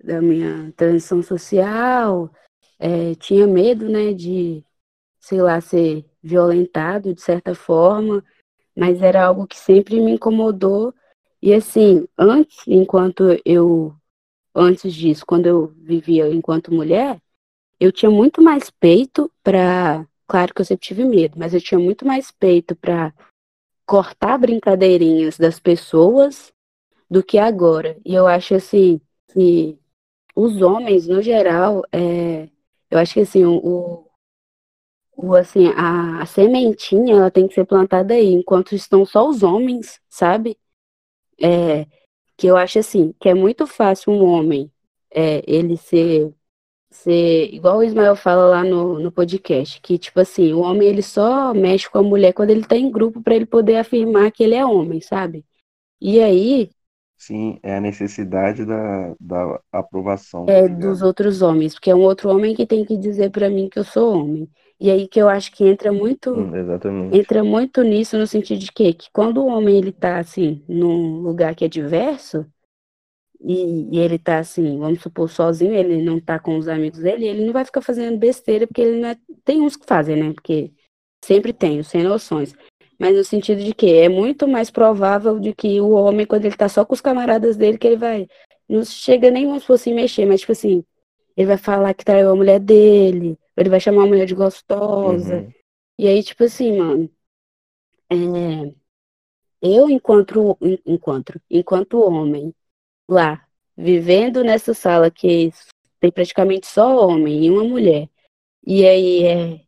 [0.04, 2.32] da minha transição social,
[2.78, 4.64] é, tinha medo, né, de,
[5.20, 8.24] sei lá, ser violentado de certa forma,
[8.76, 10.94] mas era algo que sempre me incomodou.
[11.46, 13.94] E assim, antes, enquanto eu,
[14.56, 17.22] antes disso, quando eu vivia enquanto mulher,
[17.78, 21.78] eu tinha muito mais peito para, claro que eu sempre tive medo, mas eu tinha
[21.78, 23.14] muito mais peito para
[23.86, 26.54] cortar brincadeirinhas das pessoas
[27.10, 27.98] do que agora.
[28.06, 29.02] E eu acho assim
[29.34, 29.78] que
[30.34, 32.48] os homens, no geral, é,
[32.90, 34.08] eu acho que assim, o,
[35.18, 39.44] o assim, a, a, sementinha ela tem que ser plantada aí, enquanto estão só os
[39.44, 40.58] homens, sabe?
[41.42, 41.86] É,
[42.38, 44.72] que eu acho assim, que é muito fácil um homem
[45.12, 46.34] é, ele ser,
[46.90, 51.02] ser, igual o Ismael fala lá no, no podcast, que tipo assim, o homem ele
[51.02, 54.44] só mexe com a mulher quando ele tá em grupo para ele poder afirmar que
[54.44, 55.46] ele é homem, sabe?
[56.02, 56.70] E aí,
[57.18, 60.46] Sim, é a necessidade da, da aprovação.
[60.50, 63.50] é tá dos outros homens, porque é um outro homem que tem que dizer para
[63.50, 64.50] mim que eu sou homem.
[64.84, 67.18] E aí que eu acho que entra muito, hum, exatamente.
[67.18, 71.22] entra muito nisso no sentido de que, que quando o homem ele tá assim num
[71.22, 72.46] lugar que é diverso
[73.40, 77.26] e, e ele tá assim, vamos supor sozinho, ele não tá com os amigos dele,
[77.26, 80.34] ele não vai ficar fazendo besteira porque ele não é, tem uns que fazem, né?
[80.34, 80.74] Porque
[81.24, 82.54] sempre tem, os sem noções.
[83.00, 86.58] Mas no sentido de que é muito mais provável de que o homem, quando ele
[86.58, 88.28] tá só com os camaradas dele, que ele vai.
[88.68, 90.84] Não chega nem como se fosse mexer, mas tipo assim,
[91.38, 95.38] ele vai falar que traiu a mulher dele, ele vai chamar a mulher de gostosa.
[95.38, 95.54] Uhum.
[95.98, 97.10] E aí, tipo assim, mano,
[98.10, 98.74] é,
[99.62, 102.54] eu enquanto, enquanto, enquanto homem,
[103.08, 103.46] lá,
[103.78, 105.52] vivendo nessa sala que
[106.00, 108.10] tem praticamente só homem e uma mulher,
[108.66, 109.62] e aí é,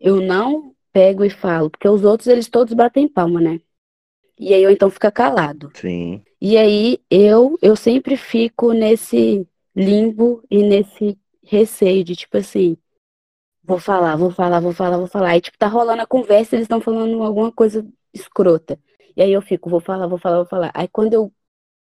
[0.00, 3.60] eu não pego e falo, porque os outros eles todos batem palma, né?
[4.38, 5.70] E aí eu então fica calado.
[5.74, 6.22] Sim.
[6.40, 12.76] E aí eu eu sempre fico nesse limbo e nesse receio de tipo assim,
[13.72, 15.30] vou falar, vou falar, vou falar, vou falar.
[15.30, 18.78] Aí tipo tá rolando a conversa, eles estão falando alguma coisa escrota.
[19.16, 20.70] E aí eu fico, vou falar, vou falar, vou falar.
[20.74, 21.32] Aí quando eu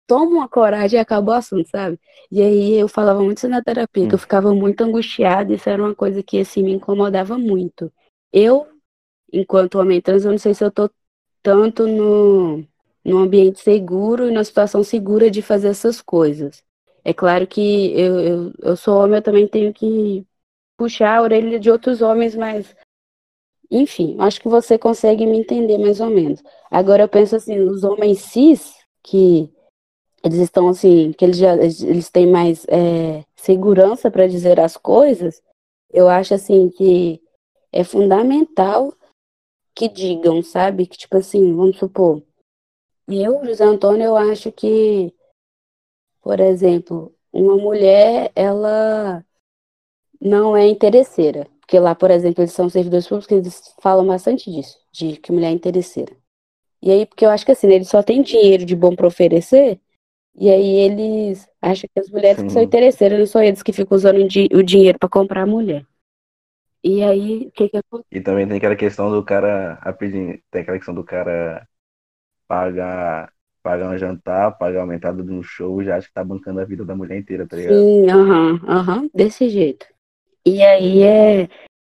[0.08, 2.00] tomo uma coragem, acabou o assunto, sabe?
[2.32, 4.08] E aí eu falava muito isso na terapia, hum.
[4.08, 4.22] que eu hum.
[4.22, 7.92] ficava muito angustiada, isso era uma coisa que assim me incomodava muito.
[8.32, 8.68] Eu
[9.32, 10.90] enquanto homem trans, eu não sei se eu tô
[11.44, 12.64] tanto no,
[13.04, 16.64] no ambiente seguro e na situação segura de fazer essas coisas.
[17.04, 20.26] É claro que eu, eu, eu sou homem, eu também tenho que
[20.78, 22.76] puxar a orelha de outros homens, mas
[23.70, 26.42] enfim, acho que você consegue me entender mais ou menos.
[26.72, 29.52] Agora eu penso assim, os homens cis, que
[30.24, 35.42] eles estão assim, que eles já eles têm mais é, segurança para dizer as coisas,
[35.92, 37.22] eu acho assim que
[37.72, 38.94] é fundamental
[39.76, 40.88] que digam, sabe?
[40.88, 42.24] Que tipo assim, vamos supor,
[43.08, 45.14] eu, José Antônio, eu acho que,
[46.22, 49.26] por exemplo, uma mulher, ela
[50.22, 51.48] não é interesseira.
[51.62, 55.50] Porque lá, por exemplo, eles são servidores públicos, eles falam bastante disso, de que mulher
[55.50, 56.14] é interesseira.
[56.82, 59.08] E aí, porque eu acho que assim, né, eles só têm dinheiro de bom para
[59.08, 59.80] oferecer,
[60.36, 63.96] e aí eles acham que as mulheres que são interesseiras, não são eles que ficam
[63.98, 64.20] usando
[64.54, 65.86] o dinheiro para comprar a mulher.
[66.84, 68.10] E aí, o que que acontece?
[68.12, 71.68] E também tem aquela questão do cara, rapidinho, tem aquela questão do cara
[72.48, 76.62] pagar, pagar um jantar, pagar uma entrada de um show, já acha que tá bancando
[76.62, 77.88] a vida da mulher inteira, tá ligado?
[77.88, 79.86] Sim, aham, uhum, aham, uhum, desse jeito.
[80.48, 81.50] E aí é.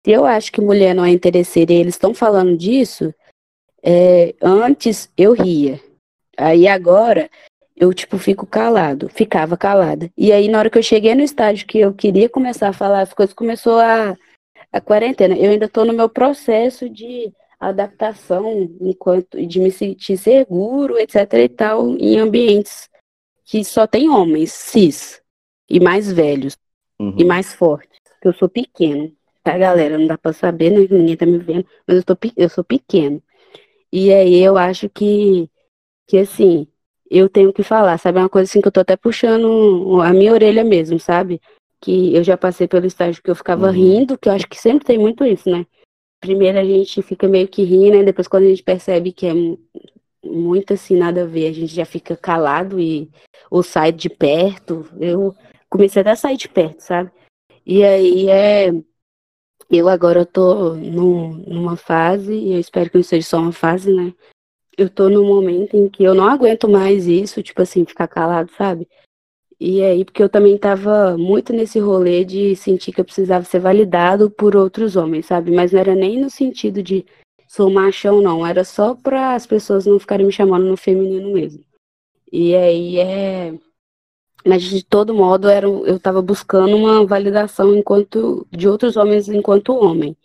[0.06, 3.14] Se eu acho que mulher não é interesseira e eles estão falando disso,
[3.84, 5.82] é, antes eu ria.
[6.38, 7.30] Aí agora
[7.76, 10.10] eu, tipo, fico calado, ficava calada.
[10.18, 13.02] E aí, na hora que eu cheguei no estágio que eu queria começar a falar,
[13.02, 14.16] as coisas começou a
[14.72, 15.36] a quarentena.
[15.38, 21.50] Eu ainda estou no meu processo de adaptação enquanto de me sentir seguro, etc e
[21.50, 22.90] tal, em ambientes
[23.46, 25.22] que só tem homens cis
[25.70, 26.56] e mais velhos
[27.00, 27.16] uhum.
[27.18, 27.97] e mais fortes.
[28.28, 29.12] Eu sou pequeno,
[29.44, 29.98] tá, galera?
[29.98, 30.88] Não dá para saber, né?
[30.90, 33.22] ninguém tá me vendo, mas eu, tô, eu sou pequeno.
[33.92, 35.50] E aí eu acho que,
[36.08, 36.68] que assim,
[37.10, 38.20] eu tenho que falar, sabe?
[38.20, 41.42] É uma coisa assim que eu tô até puxando a minha orelha mesmo, sabe?
[41.82, 43.72] Que eu já passei pelo estágio que eu ficava uhum.
[43.72, 45.66] rindo, que eu acho que sempre tem muito isso, né?
[46.20, 49.34] Primeiro a gente fica meio que rindo, e depois quando a gente percebe que é
[50.26, 53.10] muito assim, nada a ver, a gente já fica calado e
[53.50, 54.86] ou sai de perto.
[55.00, 55.36] Eu
[55.70, 57.12] comecei até a sair de perto, sabe?
[57.70, 58.72] E aí é.
[59.70, 63.94] Eu agora tô num, numa fase, e eu espero que não seja só uma fase,
[63.94, 64.14] né?
[64.78, 68.50] Eu tô num momento em que eu não aguento mais isso, tipo assim, ficar calado,
[68.58, 68.88] sabe?
[69.60, 73.60] E aí, porque eu também tava muito nesse rolê de sentir que eu precisava ser
[73.60, 75.52] validado por outros homens, sabe?
[75.52, 77.06] Mas não era nem no sentido de
[77.50, 78.48] sou machão, não.
[78.48, 81.66] Era só para as pessoas não ficarem me chamando no feminino mesmo.
[82.32, 83.54] E aí é.
[84.46, 89.76] Mas de todo modo era, eu estava buscando uma validação enquanto de outros homens enquanto
[89.76, 90.16] homem.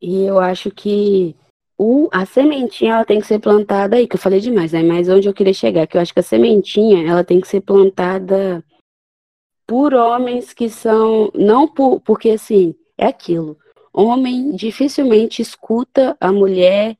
[0.00, 1.34] E eu acho que
[1.76, 4.82] o, a sementinha ela tem que ser plantada aí, que eu falei demais, né?
[4.82, 7.60] Mas onde eu queria chegar, que eu acho que a sementinha ela tem que ser
[7.60, 8.64] plantada
[9.66, 11.30] por homens que são.
[11.34, 13.56] Não por, porque assim, é aquilo
[13.92, 16.96] homem dificilmente escuta a mulher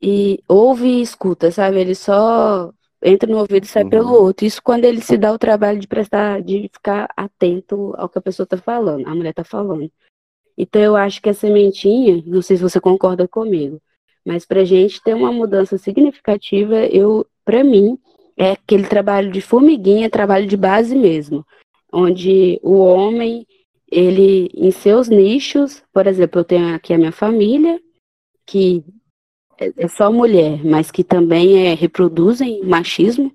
[0.00, 1.80] e ouve e escuta, sabe?
[1.80, 2.72] Ele só
[3.06, 3.90] entra no ouvido e sai uhum.
[3.90, 4.44] pelo outro.
[4.44, 8.22] Isso quando ele se dá o trabalho de prestar, de ficar atento ao que a
[8.22, 9.90] pessoa está falando, a mulher está falando.
[10.58, 13.80] Então eu acho que a sementinha, não sei se você concorda comigo,
[14.24, 17.98] mas para gente ter uma mudança significativa, eu, para mim,
[18.36, 21.46] é aquele trabalho de formiguinha, trabalho de base mesmo,
[21.92, 23.46] onde o homem
[23.88, 27.80] ele, em seus nichos, por exemplo, eu tenho aqui a minha família,
[28.44, 28.84] que
[29.58, 33.32] é, é só mulher, mas que também é, reproduzem machismo,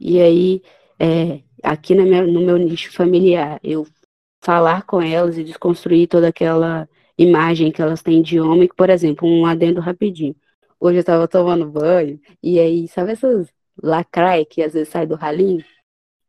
[0.00, 0.62] e aí,
[0.98, 3.86] é, aqui minha, no meu nicho familiar, eu
[4.40, 9.28] falar com elas e desconstruir toda aquela imagem que elas têm de homem, por exemplo,
[9.28, 10.36] um adendo rapidinho.
[10.78, 13.48] Hoje eu estava tomando banho, e aí, sabe essas
[13.82, 15.64] lacraia que às vezes sai do ralinho?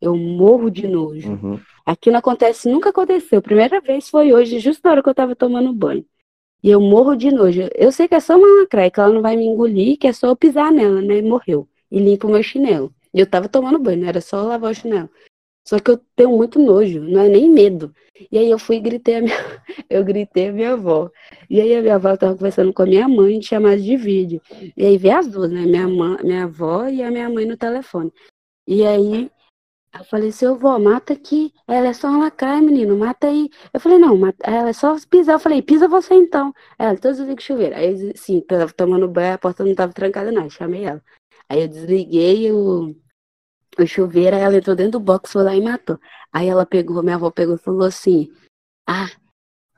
[0.01, 1.31] Eu morro de nojo.
[1.31, 1.59] Uhum.
[1.85, 3.41] Aqui não acontece, nunca aconteceu.
[3.41, 6.05] Primeira vez foi hoje, justo na hora que eu tava tomando banho.
[6.61, 7.69] E eu morro de nojo.
[7.75, 10.13] Eu sei que é só uma lacraia, que ela não vai me engolir, que é
[10.13, 11.17] só eu pisar nela, né?
[11.17, 11.67] E morreu.
[11.91, 12.93] E limpo o meu chinelo.
[13.13, 15.09] E eu tava tomando banho, era só lavar o chinelo.
[15.67, 17.93] Só que eu tenho muito nojo, não é nem medo.
[18.31, 19.35] E aí eu fui e gritei a minha,
[19.89, 21.09] eu gritei a minha avó.
[21.49, 24.41] E aí a minha avó estava conversando com a minha mãe chamada de vídeo.
[24.75, 25.61] E aí veio as duas, né?
[25.65, 28.11] Minha, mãe, minha avó e a minha mãe no telefone.
[28.67, 29.29] E aí
[29.93, 31.53] eu falei, seu vó, mata aqui.
[31.67, 33.49] Ela é só uma lacraia, menino, mata aí.
[33.73, 34.37] Eu falei, não, mata...
[34.43, 35.33] ela é só pisar.
[35.33, 36.53] Eu falei, pisa você então.
[36.77, 37.75] Ela, todos desliga o chuveiro.
[37.75, 40.43] Aí, sim, tava tomando banho, a porta não tava trancada, não.
[40.43, 41.01] Eu chamei ela.
[41.49, 42.95] Aí eu desliguei o,
[43.79, 45.99] o chuveiro, aí ela entrou dentro do box, foi lá e matou.
[46.31, 48.31] Aí ela pegou, minha avó pegou e falou assim:
[48.87, 49.09] Ah,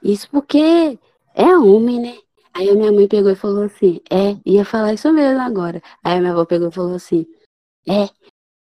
[0.03, 0.99] isso porque
[1.35, 2.17] é homem, né?
[2.53, 5.81] Aí a minha mãe pegou e falou assim: É, ia falar isso mesmo agora.
[6.03, 7.25] Aí a minha avó pegou e falou assim:
[7.87, 8.09] É,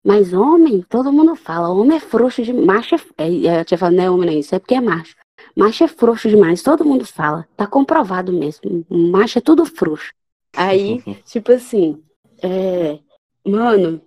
[0.06, 3.96] mas homem, todo mundo fala, homem é frouxo de macho é, é, eu tinha falado,
[3.96, 5.16] não é homem, não, isso é porque é macho.
[5.56, 7.44] Macho é frouxo demais, todo mundo fala.
[7.56, 8.86] Tá comprovado mesmo.
[8.88, 10.14] Macho é tudo frouxo.
[10.54, 12.00] Aí, tipo assim,
[12.40, 13.00] é,
[13.44, 14.00] mano,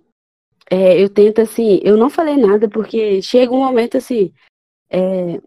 [0.70, 4.32] é, eu tento assim, eu não falei nada porque chega um momento assim,
[4.88, 5.38] é,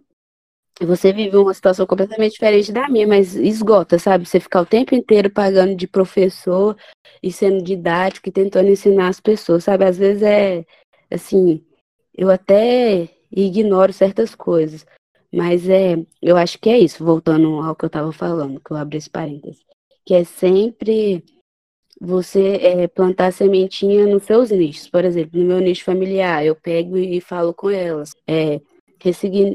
[0.82, 4.26] você vive uma situação completamente diferente da minha, mas esgota, sabe?
[4.26, 6.76] Você ficar o tempo inteiro pagando de professor
[7.22, 9.86] e sendo didático e tentando ensinar as pessoas, sabe?
[9.86, 10.66] Às vezes é
[11.12, 11.64] assim,
[12.16, 14.86] eu até ignoro certas coisas,
[15.32, 18.78] mas é, eu acho que é isso, voltando ao que eu estava falando, que eu
[18.78, 19.64] abri esse parênteses,
[20.06, 21.24] que é sempre
[22.00, 24.90] você é, plantar sementinha nos seus nichos.
[24.90, 28.12] Por exemplo, no meu nicho familiar, eu pego e falo com elas.
[28.28, 28.60] É,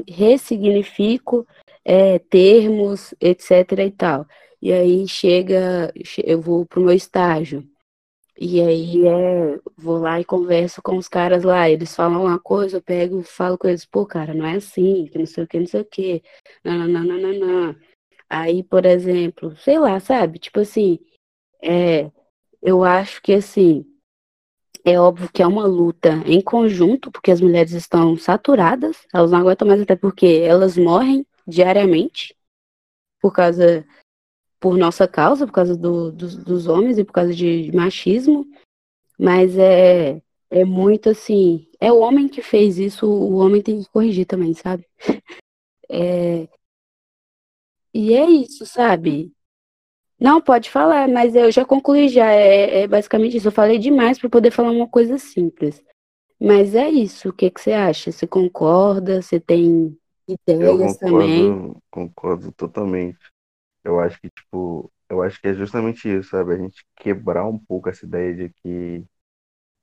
[0.07, 1.47] ressignifico
[1.83, 3.85] é, termos, etc.
[3.85, 4.25] e tal.
[4.61, 5.91] E aí chega,
[6.23, 7.67] eu vou pro meu estágio.
[8.41, 11.69] E aí é, vou lá e converso com os caras lá.
[11.69, 15.17] Eles falam uma coisa, eu pego falo com eles, pô, cara, não é assim, que
[15.17, 16.23] não sei o que, não sei o que.
[16.63, 17.75] Não, não, não, não, não.
[18.29, 20.39] Aí, por exemplo, sei lá, sabe?
[20.39, 20.99] Tipo assim,
[21.61, 22.11] é,
[22.61, 23.85] eu acho que assim,
[24.83, 29.39] é óbvio que é uma luta em conjunto, porque as mulheres estão saturadas, elas não
[29.39, 32.35] aguentam mais até porque elas morrem diariamente
[33.21, 33.85] por causa
[34.59, 38.45] por nossa causa, por causa do, dos, dos homens e por causa de machismo,
[39.17, 43.89] mas é, é muito assim, é o homem que fez isso, o homem tem que
[43.89, 44.85] corrigir também, sabe?
[45.91, 46.47] É,
[47.91, 49.33] e é isso, sabe?
[50.19, 52.31] Não, pode falar, mas eu já concluí já.
[52.31, 53.47] É, é basicamente isso.
[53.47, 55.83] Eu falei demais para poder falar uma coisa simples.
[56.41, 57.29] Mas é isso.
[57.29, 58.11] O que, que você acha?
[58.11, 59.21] Você concorda?
[59.21, 59.97] Você tem
[60.59, 61.57] Eu ideias também?
[61.57, 63.17] concordo, concordo totalmente.
[63.83, 66.53] Eu acho que, tipo, eu acho que é justamente isso, sabe?
[66.55, 69.05] A gente quebrar um pouco essa ideia de que,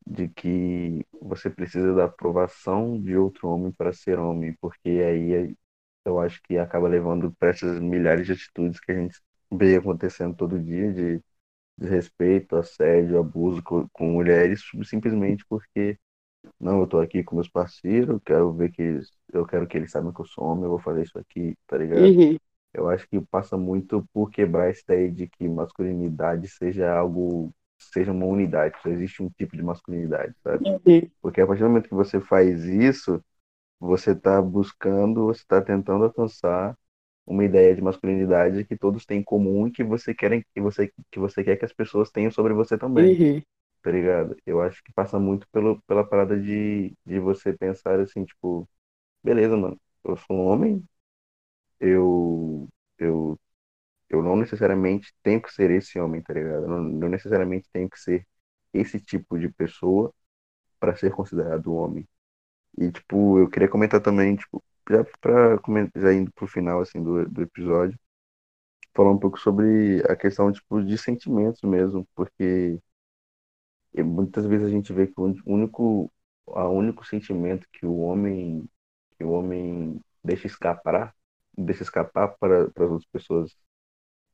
[0.07, 5.57] de que você precisa da aprovação de outro homem para ser homem, porque aí
[6.05, 9.21] eu acho que acaba levando para essas milhares de atitudes que a gente
[9.53, 11.23] vê acontecendo todo dia de
[11.79, 15.99] desrespeito, assédio, abuso com, com mulheres, simplesmente porque
[16.61, 19.91] não, eu tô aqui com meus parceiros, quero ver que eles, eu quero que eles
[19.93, 22.15] saibam que eu sou homem, eu vou fazer isso aqui, tá ligado?
[22.17, 22.39] Uhum,
[22.75, 28.13] Eu acho que passa muito por quebrar essa ideia de que masculinidade seja algo, seja
[28.13, 30.65] uma unidade, só existe um tipo de masculinidade, sabe?
[30.65, 33.23] uhum, Porque a partir do momento que você faz isso,
[33.81, 36.77] você está buscando, você está tentando alcançar
[37.27, 40.93] uma ideia de masculinidade que todos têm em comum e que você quer que você
[41.11, 43.43] que você quer que as pessoas tenham sobre você também, uhum,
[43.83, 44.37] tá ligado?
[44.47, 48.69] Eu acho que passa muito pelo, pela parada de, de você pensar assim, tipo,
[49.25, 50.85] beleza, mano, eu sou um homem,
[51.81, 52.69] eu
[52.99, 53.39] eu
[54.11, 56.65] eu não necessariamente tenho que ser esse homem, tá ligado?
[56.65, 58.27] Eu não, não necessariamente tenho que ser
[58.73, 60.15] esse tipo de pessoa
[60.81, 62.09] para ser considerado homem.
[62.79, 65.59] E, tipo, eu queria comentar também, tipo, já pra
[65.97, 67.99] já indo pro final, assim, do, do episódio,
[68.95, 72.81] falar um pouco sobre a questão, tipo, de sentimentos mesmo, porque
[73.99, 76.13] muitas vezes a gente vê que o único,
[76.47, 78.69] o único sentimento que o homem,
[79.19, 81.15] que o homem deixa escapar,
[81.57, 83.57] deixa escapar para, para as outras pessoas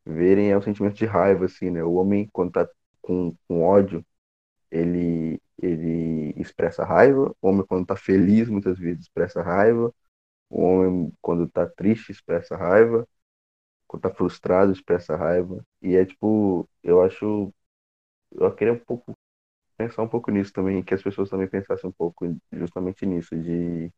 [0.07, 1.85] verem é o sentimento de raiva, assim, né?
[1.85, 2.69] O homem, quando tá
[3.03, 4.05] com, com ódio,
[4.71, 9.95] ele, ele expressa raiva, o homem, quando tá feliz, muitas vezes expressa raiva,
[10.53, 13.09] O homem, quando tá triste, expressa raiva.
[13.89, 15.65] Quando tá frustrado, expressa raiva.
[15.83, 17.53] E é tipo, eu acho.
[18.33, 19.15] Eu queria um pouco
[19.77, 23.93] pensar um pouco nisso também, que as pessoas também pensassem um pouco justamente nisso, de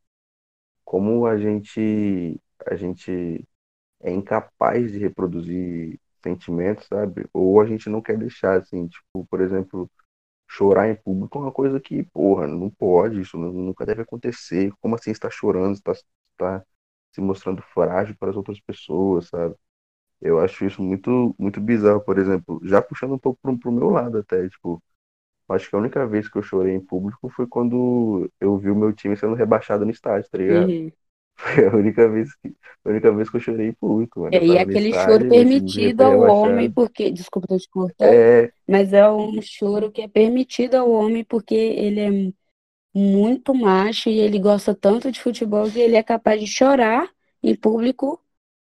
[0.83, 3.47] como a gente, a gente
[4.01, 7.27] é incapaz de reproduzir sentimentos, sabe?
[7.33, 9.89] Ou a gente não quer deixar, assim, tipo, por exemplo,
[10.49, 14.71] chorar em público é uma coisa que, porra, não pode, isso nunca deve acontecer.
[14.81, 15.93] Como assim está chorando, está,
[16.35, 16.65] está
[17.13, 19.55] se mostrando frágil para as outras pessoas, sabe?
[20.21, 23.89] Eu acho isso muito, muito bizarro, por exemplo, já puxando um pouco pro, pro meu
[23.89, 24.81] lado até, tipo,
[25.49, 28.75] acho que a única vez que eu chorei em público foi quando eu vi o
[28.75, 30.73] meu time sendo rebaixado no estádio, tá ligado?
[30.73, 30.91] uhum.
[31.37, 32.49] Foi a única vez que,
[32.85, 34.39] a única vez que eu chorei em público, mano.
[34.41, 37.69] E Eu é no aquele choro estádio, time permitido ao homem, porque, desculpa tô te
[37.69, 42.33] cortando, É, mas é um choro que é permitido ao homem porque ele é
[42.95, 47.09] muito macho e ele gosta tanto de futebol que ele é capaz de chorar
[47.43, 48.21] em público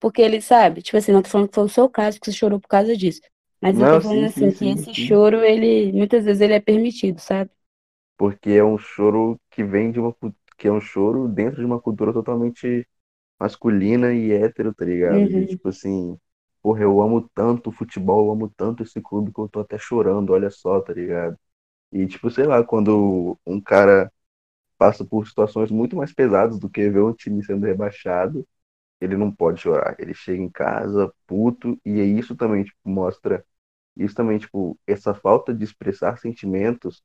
[0.01, 0.83] porque ele sabe.
[0.83, 2.97] Tipo assim, não tô falando que foi o seu caso, que você chorou por causa
[2.97, 3.21] disso.
[3.63, 4.95] Mas eu tô não, falando sim, sim, assim, que sim, esse sim.
[4.95, 7.51] choro, ele, muitas vezes ele é permitido, sabe?
[8.17, 10.15] Porque é um choro que vem de uma,
[10.59, 12.87] que é um choro dentro de uma cultura totalmente
[13.41, 15.31] masculina e hétero, tá ligado?
[15.31, 16.19] Uhum, tipo assim,
[16.63, 19.79] porra, eu amo tanto o futebol, eu amo tanto esse clube que eu tô até
[19.79, 21.39] chorando, olha só, tá ligado?
[21.93, 24.13] E tipo, sei lá, quando um cara
[24.79, 28.47] passa por situações muito mais pesadas do que ver um time sendo rebaixado,
[29.01, 29.97] ele não pode chorar.
[29.99, 33.45] Ele chega em casa puto e é isso também tipo mostra
[33.97, 37.03] isso também tipo essa falta de expressar sentimentos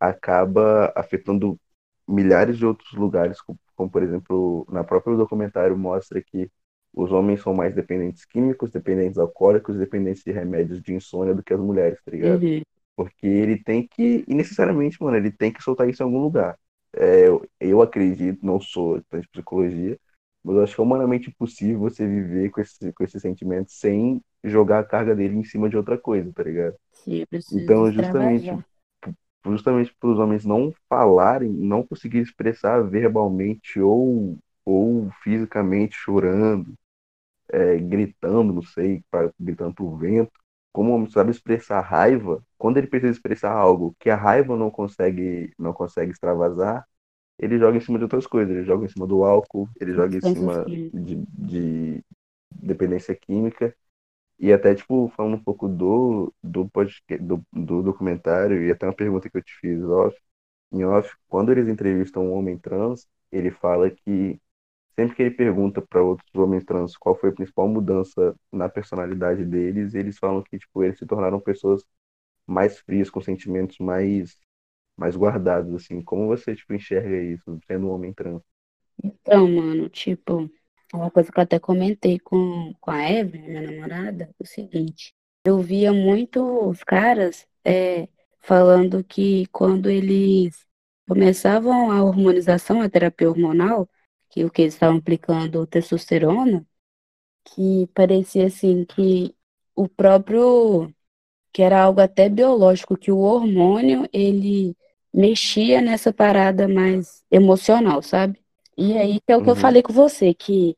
[0.00, 1.58] acaba afetando
[2.08, 3.38] milhares de outros lugares,
[3.74, 6.50] como, por exemplo, na própria documentário mostra que
[6.92, 11.52] os homens são mais dependentes químicos, dependentes alcoólicos, dependentes de remédios de insônia do que
[11.54, 12.44] as mulheres, tá ligado?
[12.44, 12.62] uhum,
[12.96, 16.58] Porque ele tem que, e necessariamente, mano, ele tem que soltar isso em algum lugar.
[16.94, 19.98] É, eu, eu acredito, não sou de psicologia,
[20.42, 24.22] mas eu acho que é humanamente impossível você viver com esse, com esse sentimento sem
[24.44, 26.76] jogar a carga dele em cima de outra coisa, tá ligado?
[27.40, 28.58] sim, Então, justamente,
[29.44, 36.74] justamente para os homens não falarem, não conseguirem expressar verbalmente ou, ou fisicamente chorando,
[37.50, 40.32] é, gritando, não sei, pra, gritando pro vento,
[40.76, 44.70] como o homem sabe expressar raiva, quando ele precisa expressar algo que a raiva não
[44.70, 46.86] consegue, não consegue extravasar,
[47.38, 50.14] ele joga em cima de outras coisas, ele joga em cima do álcool, ele joga
[50.14, 52.04] em cima de, de
[52.52, 53.74] dependência química,
[54.38, 58.92] e até, tipo, falando um pouco do, do, podcast, do, do documentário, e até uma
[58.92, 60.14] pergunta que eu te fiz off,
[60.70, 64.38] em off, quando eles entrevistam um homem trans, ele fala que
[64.98, 69.44] sempre que ele pergunta para outros homens trans qual foi a principal mudança na personalidade
[69.44, 71.84] deles, eles falam que, tipo, eles se tornaram pessoas
[72.46, 74.38] mais frias, com sentimentos mais,
[74.96, 76.02] mais guardados, assim.
[76.02, 78.42] Como você, tipo, enxerga isso, sendo um homem trans?
[79.02, 80.50] Então, mano, tipo,
[80.92, 85.14] uma coisa que eu até comentei com, com a Evelyn, minha namorada, é o seguinte.
[85.44, 88.08] eu via muito os caras é,
[88.40, 90.66] falando que quando eles
[91.08, 93.88] começavam a hormonização, a terapia hormonal,
[94.36, 96.66] que o que eles estavam aplicando testosterona,
[97.42, 99.34] que parecia assim que
[99.74, 100.92] o próprio
[101.50, 104.76] que era algo até biológico, que o hormônio ele
[105.12, 108.38] mexia nessa parada mais emocional, sabe?
[108.76, 109.54] E aí que é o que uhum.
[109.54, 110.76] eu falei com você, que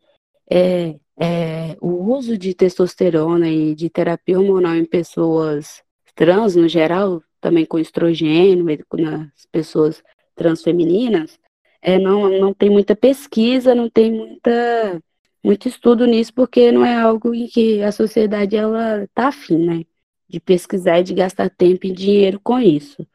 [0.48, 5.82] é, é, o uso de testosterona e de terapia hormonal em pessoas
[6.14, 10.00] trans, no geral, também com estrogênio, nas pessoas
[10.36, 11.40] transfemininas,
[11.82, 15.02] é, não, não tem muita pesquisa, não tem muita,
[15.44, 19.84] muito estudo nisso, porque não é algo em que a sociedade ela tá afim, né?
[20.28, 23.06] De pesquisar e de gastar tempo e dinheiro com isso.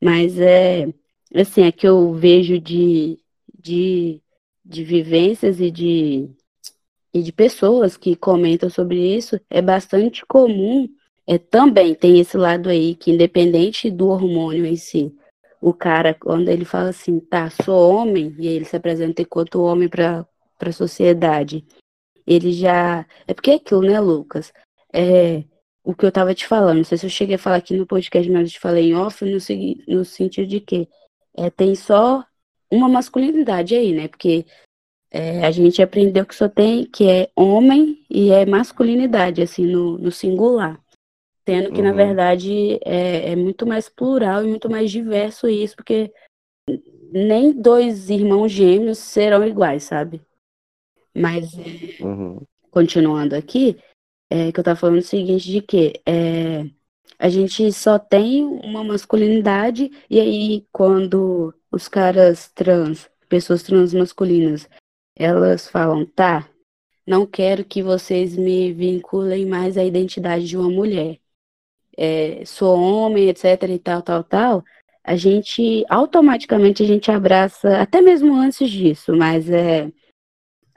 [0.00, 0.88] Mas é
[1.34, 3.18] assim, é que eu vejo de,
[3.58, 4.20] de,
[4.64, 6.28] de vivências e de,
[7.12, 10.88] e de pessoas que comentam sobre isso, é bastante comum.
[11.26, 15.14] É, também tem esse lado aí que, independente do hormônio em si,
[15.60, 19.88] o cara, quando ele fala assim, tá, sou homem, e ele se apresenta enquanto homem
[19.88, 20.26] para
[20.60, 21.64] a sociedade,
[22.26, 23.06] ele já.
[23.26, 24.52] É porque é aquilo, né, Lucas?
[24.92, 25.44] É
[25.82, 27.86] o que eu tava te falando, não sei se eu cheguei a falar aqui no
[27.86, 29.38] podcast, mas eu te falei em off, no,
[29.88, 30.88] no sentido de que
[31.36, 32.24] é, tem só
[32.70, 34.06] uma masculinidade aí, né?
[34.08, 34.46] Porque
[35.10, 39.98] é, a gente aprendeu que só tem que é homem e é masculinidade, assim, no,
[39.98, 40.80] no singular.
[41.50, 41.86] Sendo que, uhum.
[41.88, 46.12] na verdade, é, é, muito mais plural e muito mais diverso isso, porque
[47.12, 50.22] nem dois irmãos gêmeos serão iguais, sabe?
[51.12, 51.52] Mas,
[52.00, 52.40] uhum.
[52.70, 53.76] continuando aqui,
[54.30, 56.64] é, que eu tava falando o seguinte, de que é,
[57.18, 64.68] a gente só tem uma masculinidade, e aí quando os caras trans, pessoas trans masculinas,
[65.16, 66.48] elas falam, tá,
[67.04, 71.19] não quero que vocês me vinculem mais à identidade de uma mulher
[72.00, 74.64] é, sou homem, etc e tal, tal, tal,
[75.04, 79.92] a gente automaticamente a gente abraça, até mesmo antes disso, mas é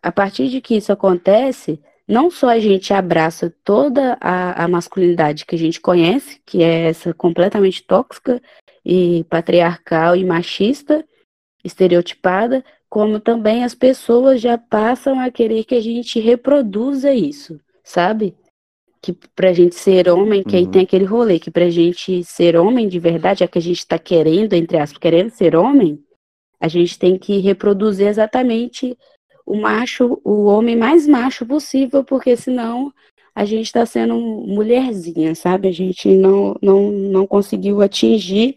[0.02, 5.46] a partir de que isso acontece, não só a gente abraça toda a, a masculinidade
[5.46, 8.42] que a gente conhece, que é essa completamente tóxica
[8.86, 11.06] e patriarcal e machista,
[11.64, 18.36] estereotipada, como também as pessoas já passam a querer que a gente reproduza isso, sabe?
[19.04, 20.60] Que pra gente ser homem, que uhum.
[20.60, 23.86] aí tem aquele rolê, que pra gente ser homem de verdade, é que a gente
[23.86, 26.02] tá querendo, entre aspas, querendo ser homem,
[26.58, 28.98] a gente tem que reproduzir exatamente
[29.46, 32.94] o macho, o homem mais macho possível, porque senão
[33.36, 35.68] a gente está sendo mulherzinha, sabe?
[35.68, 38.56] A gente não, não, não conseguiu atingir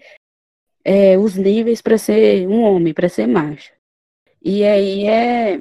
[0.84, 3.72] é, os níveis para ser um homem, para ser macho.
[4.40, 5.60] E aí é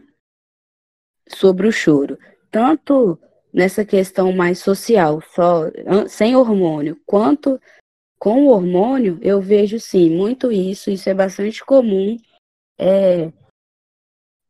[1.28, 2.20] sobre o choro.
[2.52, 3.18] Tanto
[3.56, 5.62] nessa questão mais social, só
[6.10, 7.58] sem hormônio, quanto
[8.20, 12.18] com o hormônio, eu vejo sim muito isso, isso é bastante comum,
[12.78, 13.32] é,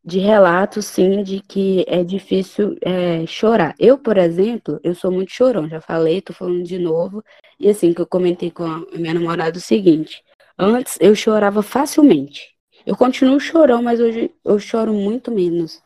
[0.03, 3.75] de relatos sim de que é difícil é, chorar.
[3.77, 7.23] Eu, por exemplo, eu sou muito chorão, já falei, tô falando de novo,
[7.59, 10.23] e assim que eu comentei com a minha namorada o seguinte,
[10.57, 12.55] antes eu chorava facilmente.
[12.83, 15.79] Eu continuo chorão, mas hoje eu choro muito menos.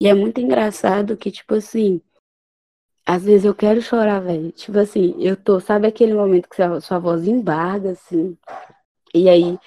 [0.00, 2.00] E é muito engraçado que, tipo assim,
[3.06, 4.50] às vezes eu quero chorar, velho.
[4.52, 8.36] Tipo assim, eu tô, sabe aquele momento que sua, sua voz embarga, assim,
[9.14, 9.58] e aí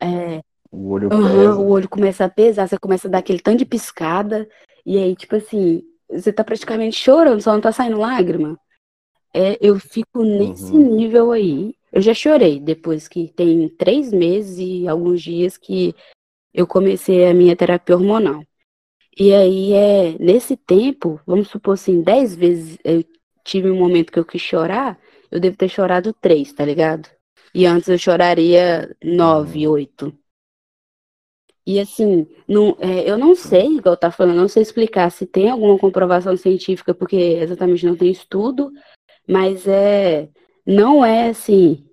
[0.00, 3.58] é, o, olho uhum, o olho começa a pesar, você começa a dar aquele tanto
[3.58, 4.48] de piscada,
[4.84, 8.58] e aí, tipo assim, você tá praticamente chorando, só não tá saindo lágrima.
[9.34, 10.96] É, eu fico nesse uhum.
[10.96, 11.74] nível aí.
[11.92, 15.94] Eu já chorei depois que tem três meses e alguns dias que
[16.52, 18.42] eu comecei a minha terapia hormonal.
[19.20, 23.04] E aí, é, nesse tempo, vamos supor assim, dez vezes eu
[23.44, 24.96] tive um momento que eu quis chorar,
[25.28, 27.08] eu devo ter chorado três, tá ligado?
[27.52, 29.72] E antes eu choraria nove, uhum.
[29.72, 30.16] oito.
[31.66, 35.50] E assim, não, é, eu não sei, igual tá falando, não sei explicar se tem
[35.50, 38.72] alguma comprovação científica, porque exatamente não tem estudo,
[39.28, 40.28] mas é,
[40.64, 41.84] não é assim,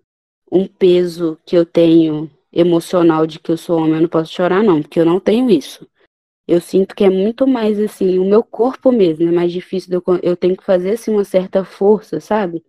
[0.52, 4.64] um peso que eu tenho emocional de que eu sou homem, eu não posso chorar,
[4.64, 5.86] não, porque eu não tenho isso.
[6.48, 10.20] Eu sinto que é muito mais assim, o meu corpo mesmo é mais difícil, eu,
[10.22, 12.64] eu tenho que fazer assim uma certa força, sabe?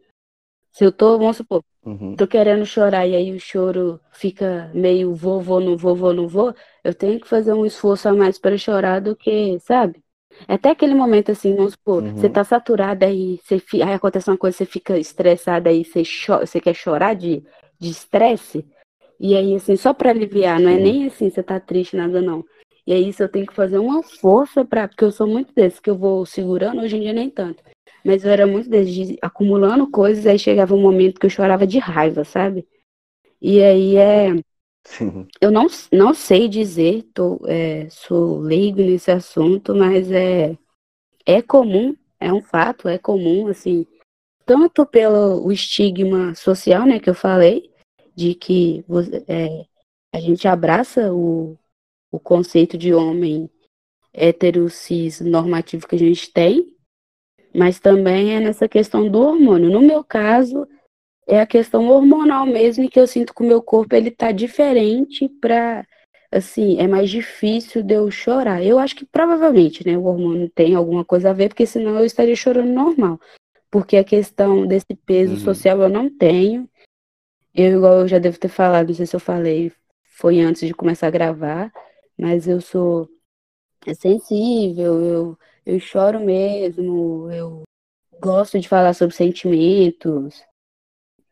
[0.72, 2.16] Se eu tô, vamos supor, uhum.
[2.16, 6.26] tô querendo chorar e aí o choro fica meio vou, vou, não vou, vou, não
[6.26, 10.02] vou, eu tenho que fazer um esforço a mais para chorar do que, sabe?
[10.48, 12.16] Até aquele momento assim, vamos supor, uhum.
[12.16, 16.60] você tá saturada aí, você, aí acontece uma coisa, você fica estressada aí, você, você
[16.60, 17.42] quer chorar de
[17.80, 18.66] estresse,
[19.18, 22.44] e aí assim, só para aliviar, não é nem assim, você tá triste, nada não.
[22.86, 24.86] E é isso, eu tenho que fazer uma força para.
[24.86, 27.62] Porque eu sou muito desse, que eu vou segurando, hoje em dia nem tanto.
[28.04, 31.78] Mas eu era muito de, acumulando coisas, aí chegava um momento que eu chorava de
[31.78, 32.66] raiva, sabe?
[33.40, 34.34] E aí é.
[34.84, 35.26] Sim.
[35.40, 40.56] Eu não, não sei dizer, tô, é, sou leigo nesse assunto, mas é,
[41.26, 43.84] é comum, é um fato, é comum, assim,
[44.44, 47.68] tanto pelo estigma social, né, que eu falei,
[48.14, 48.84] de que
[49.26, 49.66] é,
[50.14, 51.58] a gente abraça o,
[52.10, 53.50] o conceito de homem
[54.12, 56.74] hétero cis normativo que a gente tem,
[57.54, 59.70] mas também é nessa questão do hormônio.
[59.70, 60.66] No meu caso,
[61.26, 65.28] é a questão hormonal mesmo, que eu sinto que o meu corpo ele tá diferente
[65.40, 65.86] para
[66.30, 68.62] assim, é mais difícil de eu chorar.
[68.62, 72.04] Eu acho que provavelmente, né, o hormônio tem alguma coisa a ver, porque senão eu
[72.04, 73.20] estaria chorando normal.
[73.70, 75.40] Porque a questão desse peso uhum.
[75.40, 76.68] social eu não tenho.
[77.54, 79.72] Eu, igual eu já devo ter falado, não sei se eu falei,
[80.04, 81.72] foi antes de começar a gravar,
[82.18, 83.08] mas eu sou
[83.94, 87.62] sensível, eu, eu choro mesmo, eu
[88.20, 90.42] gosto de falar sobre sentimentos,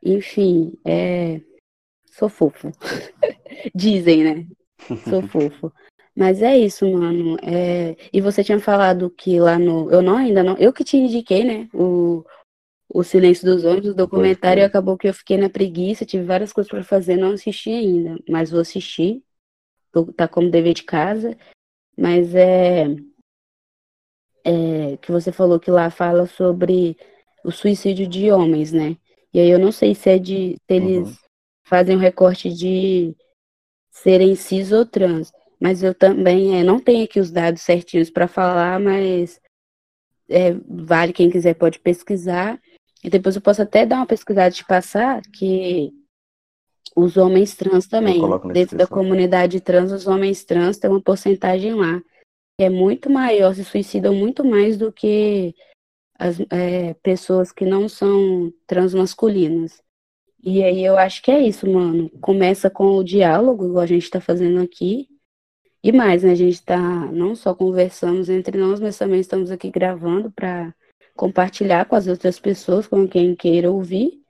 [0.03, 1.41] enfim, é,
[2.11, 2.70] sou fofo.
[3.74, 4.47] Dizem, né?
[5.09, 5.72] Sou fofo.
[6.14, 7.37] Mas é isso, mano.
[7.43, 7.97] É...
[8.12, 9.91] E você tinha falado que lá no.
[9.91, 10.57] Eu não ainda não.
[10.59, 11.68] Eu que te indiquei, né?
[11.74, 12.24] O,
[12.89, 16.53] o Silêncio dos Homens, o documentário, e acabou que eu fiquei na preguiça, tive várias
[16.53, 19.22] coisas para fazer, não assisti ainda, mas vou assistir.
[20.16, 21.36] Tá como dever de casa.
[21.97, 22.86] Mas é,
[24.45, 26.97] é que você falou que lá fala sobre
[27.45, 28.97] o suicídio de homens, né?
[29.32, 31.16] E aí eu não sei se é de se eles uhum.
[31.64, 33.14] fazem um recorte de
[33.90, 38.28] serem cis ou trans, mas eu também é, não tenho aqui os dados certinhos para
[38.28, 39.40] falar, mas
[40.28, 42.61] é, vale quem quiser pode pesquisar.
[43.03, 45.92] E depois eu posso até dar uma pesquisada de passar que
[46.95, 48.20] os homens trans também,
[48.53, 52.01] dentro da comunidade trans, os homens trans têm uma porcentagem lá
[52.57, 55.55] que é muito maior, se suicidam muito mais do que
[56.16, 59.82] as é, pessoas que não são transmasculinas.
[60.42, 62.11] E aí eu acho que é isso, mano.
[62.20, 65.09] Começa com o diálogo, igual a gente está fazendo aqui.
[65.82, 66.32] E mais, né?
[66.32, 70.74] A gente está não só conversamos entre nós, mas também estamos aqui gravando para
[71.16, 74.24] compartilhar com as outras pessoas, com quem queira ouvir.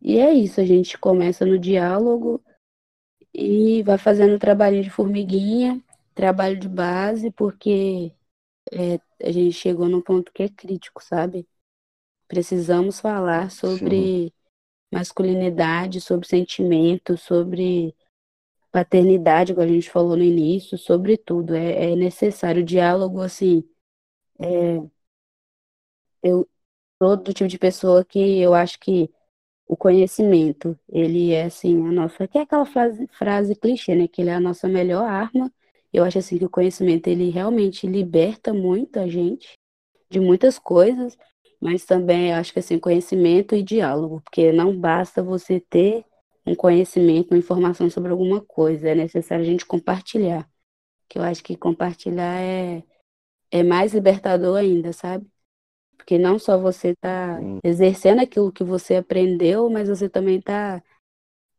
[0.00, 2.42] E é isso, a gente começa no diálogo
[3.34, 5.82] e vai fazendo trabalho de formiguinha,
[6.14, 8.12] trabalho de base, porque
[8.72, 11.46] é, a gente chegou num ponto que é crítico, sabe?
[12.26, 14.32] Precisamos falar sobre Sim.
[14.92, 17.94] masculinidade, sobre sentimento, sobre
[18.70, 21.54] paternidade, como a gente falou no início, sobre tudo.
[21.54, 23.64] É, é necessário o diálogo, assim.
[24.38, 24.78] É,
[26.22, 26.48] eu
[27.02, 29.10] sou do tipo de pessoa que eu acho que
[29.68, 34.22] o conhecimento, ele é assim, a nossa, que é aquela frase, frase clichê, né, que
[34.22, 35.52] ele é a nossa melhor arma.
[35.92, 39.52] Eu acho assim que o conhecimento ele realmente liberta muito a gente
[40.10, 41.18] de muitas coisas,
[41.60, 46.04] mas também acho que assim, conhecimento e diálogo, porque não basta você ter
[46.46, 50.48] um conhecimento, uma informação sobre alguma coisa, é necessário a gente compartilhar.
[51.08, 52.82] Que eu acho que compartilhar é,
[53.50, 55.26] é mais libertador ainda, sabe?
[55.98, 60.82] Porque não só você está exercendo aquilo que você aprendeu, mas você também está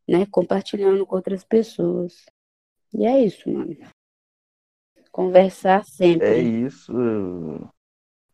[0.08, 2.26] né, compartilhando com outras pessoas.
[2.92, 3.78] E é isso, mano.
[5.12, 6.28] Conversar sempre.
[6.28, 6.92] É isso.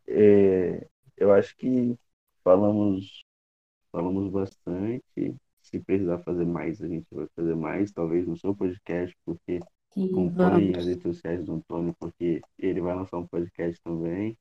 [0.07, 0.87] É,
[1.17, 1.97] eu acho que
[2.43, 3.25] falamos,
[3.91, 5.35] falamos bastante.
[5.61, 9.59] Se precisar fazer mais, a gente vai fazer mais, talvez no seu podcast, porque
[9.91, 14.37] acompanhe as redes sociais do Antônio, porque ele vai lançar um podcast também.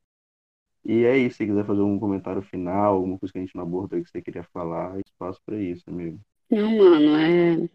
[0.85, 3.63] E é isso, se quiser fazer um comentário final, alguma coisa que a gente não
[3.63, 6.21] abordou que você queria falar, espaço para isso, amigo.
[6.51, 7.55] Não, mano, é.
[7.57, 7.69] O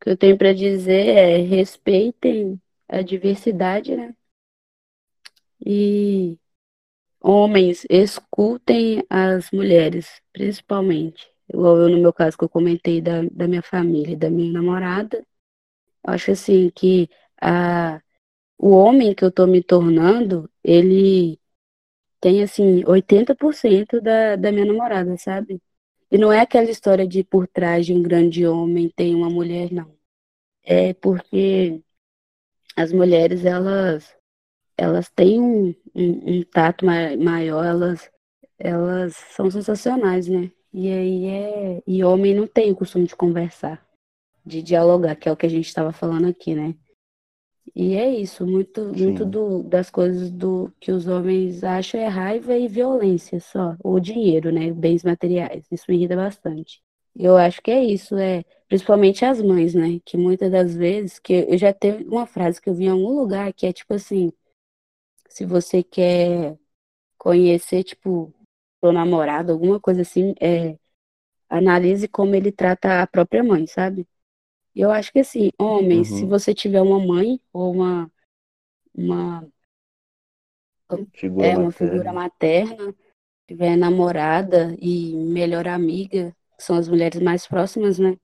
[0.00, 4.14] que eu tenho para dizer é respeitem a diversidade, né?
[5.64, 6.36] E
[7.20, 11.26] homens, escutem as mulheres, principalmente.
[11.48, 15.24] Igual eu, no meu caso, que eu comentei da, da minha família, da minha namorada.
[16.02, 17.08] Acho assim que
[17.40, 18.02] a,
[18.58, 21.38] o homem que eu tô me tornando, ele
[22.24, 25.60] tem assim 80% da, da minha namorada, sabe?
[26.10, 29.70] E não é aquela história de por trás de um grande homem tem uma mulher,
[29.70, 29.94] não.
[30.62, 31.82] É porque
[32.76, 34.16] as mulheres, elas
[34.76, 38.10] elas têm um, um, um tato maior, elas,
[38.58, 40.50] elas são sensacionais, né?
[40.72, 41.82] E aí é.
[41.86, 43.86] E homem não tem o costume de conversar,
[44.46, 46.74] de dialogar, que é o que a gente estava falando aqui, né?
[47.74, 52.56] E é isso, muito, muito do, das coisas do que os homens acham é raiva
[52.56, 54.72] e violência só, ou dinheiro, né?
[54.72, 55.66] Bens materiais.
[55.72, 56.80] Isso me irrita bastante.
[57.16, 60.00] Eu acho que é isso, é principalmente as mães, né?
[60.04, 63.18] Que muitas das vezes, que eu já teve uma frase que eu vi em algum
[63.18, 64.32] lugar que é tipo assim,
[65.28, 66.56] se você quer
[67.18, 68.32] conhecer, tipo,
[68.80, 70.76] sua namorada, alguma coisa assim, é,
[71.48, 74.06] analise como ele trata a própria mãe, sabe?
[74.74, 76.28] E eu acho que assim, homens, se Uhum.
[76.28, 78.10] você tiver uma mãe ou uma,
[78.94, 79.48] uma,
[81.14, 82.76] Figura é, uma figura materna.
[82.76, 82.94] materna,
[83.46, 88.16] tiver namorada e melhor amiga, que são as mulheres mais próximas, né?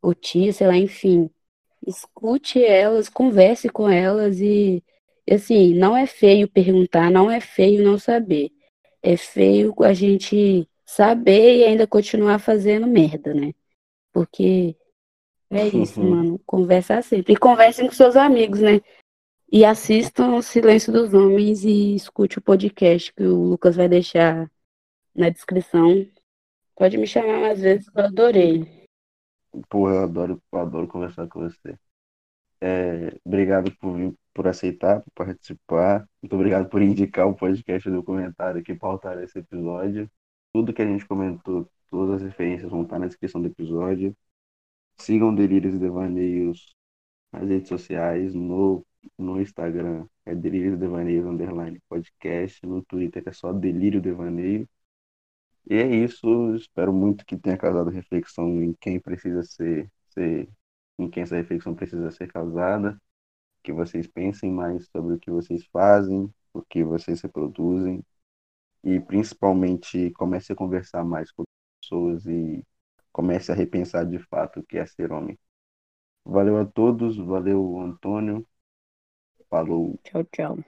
[0.00, 1.30] Ou tia, sei lá, enfim.
[1.86, 4.82] Escute elas, converse com elas e,
[5.30, 8.50] assim, não é feio perguntar, não é feio não saber.
[9.02, 13.52] É feio a gente saber e ainda continuar fazendo merda, né?
[14.12, 14.76] Porque
[15.52, 16.38] é isso, mano.
[16.46, 17.34] Conversar sempre.
[17.34, 18.80] E conversem com seus amigos, né?
[19.50, 24.50] E assistam o Silêncio dos Homens e escute o podcast que o Lucas vai deixar
[25.14, 26.06] na descrição.
[26.74, 28.88] Pode me chamar mais vezes, que eu adorei.
[29.68, 31.78] Pô, eu adoro, eu adoro conversar com você.
[32.60, 36.08] É, obrigado por por aceitar, por participar.
[36.22, 40.10] Muito obrigado por indicar o podcast do comentário que pautaram esse episódio.
[40.52, 44.16] Tudo que a gente comentou, todas as referências vão estar na descrição do episódio.
[45.02, 46.74] Sigam Delírios e Devaneios
[47.32, 48.86] nas redes sociais, no,
[49.18, 54.68] no Instagram é Delírios e Devaneios underline podcast, no Twitter é só Delírio Devaneio.
[55.68, 60.48] E é isso, espero muito que tenha causado reflexão em quem precisa ser, ser
[60.98, 63.00] em quem essa reflexão precisa ser causada,
[63.62, 68.04] que vocês pensem mais sobre o que vocês fazem, o que vocês reproduzem
[68.84, 71.44] e principalmente comece a conversar mais com
[71.80, 72.64] pessoas e
[73.12, 75.38] comece a repensar de fato o que é ser homem.
[76.24, 78.46] Valeu a todos, valeu Antônio,
[79.48, 79.98] falou.
[80.04, 80.58] Tchau, tchau.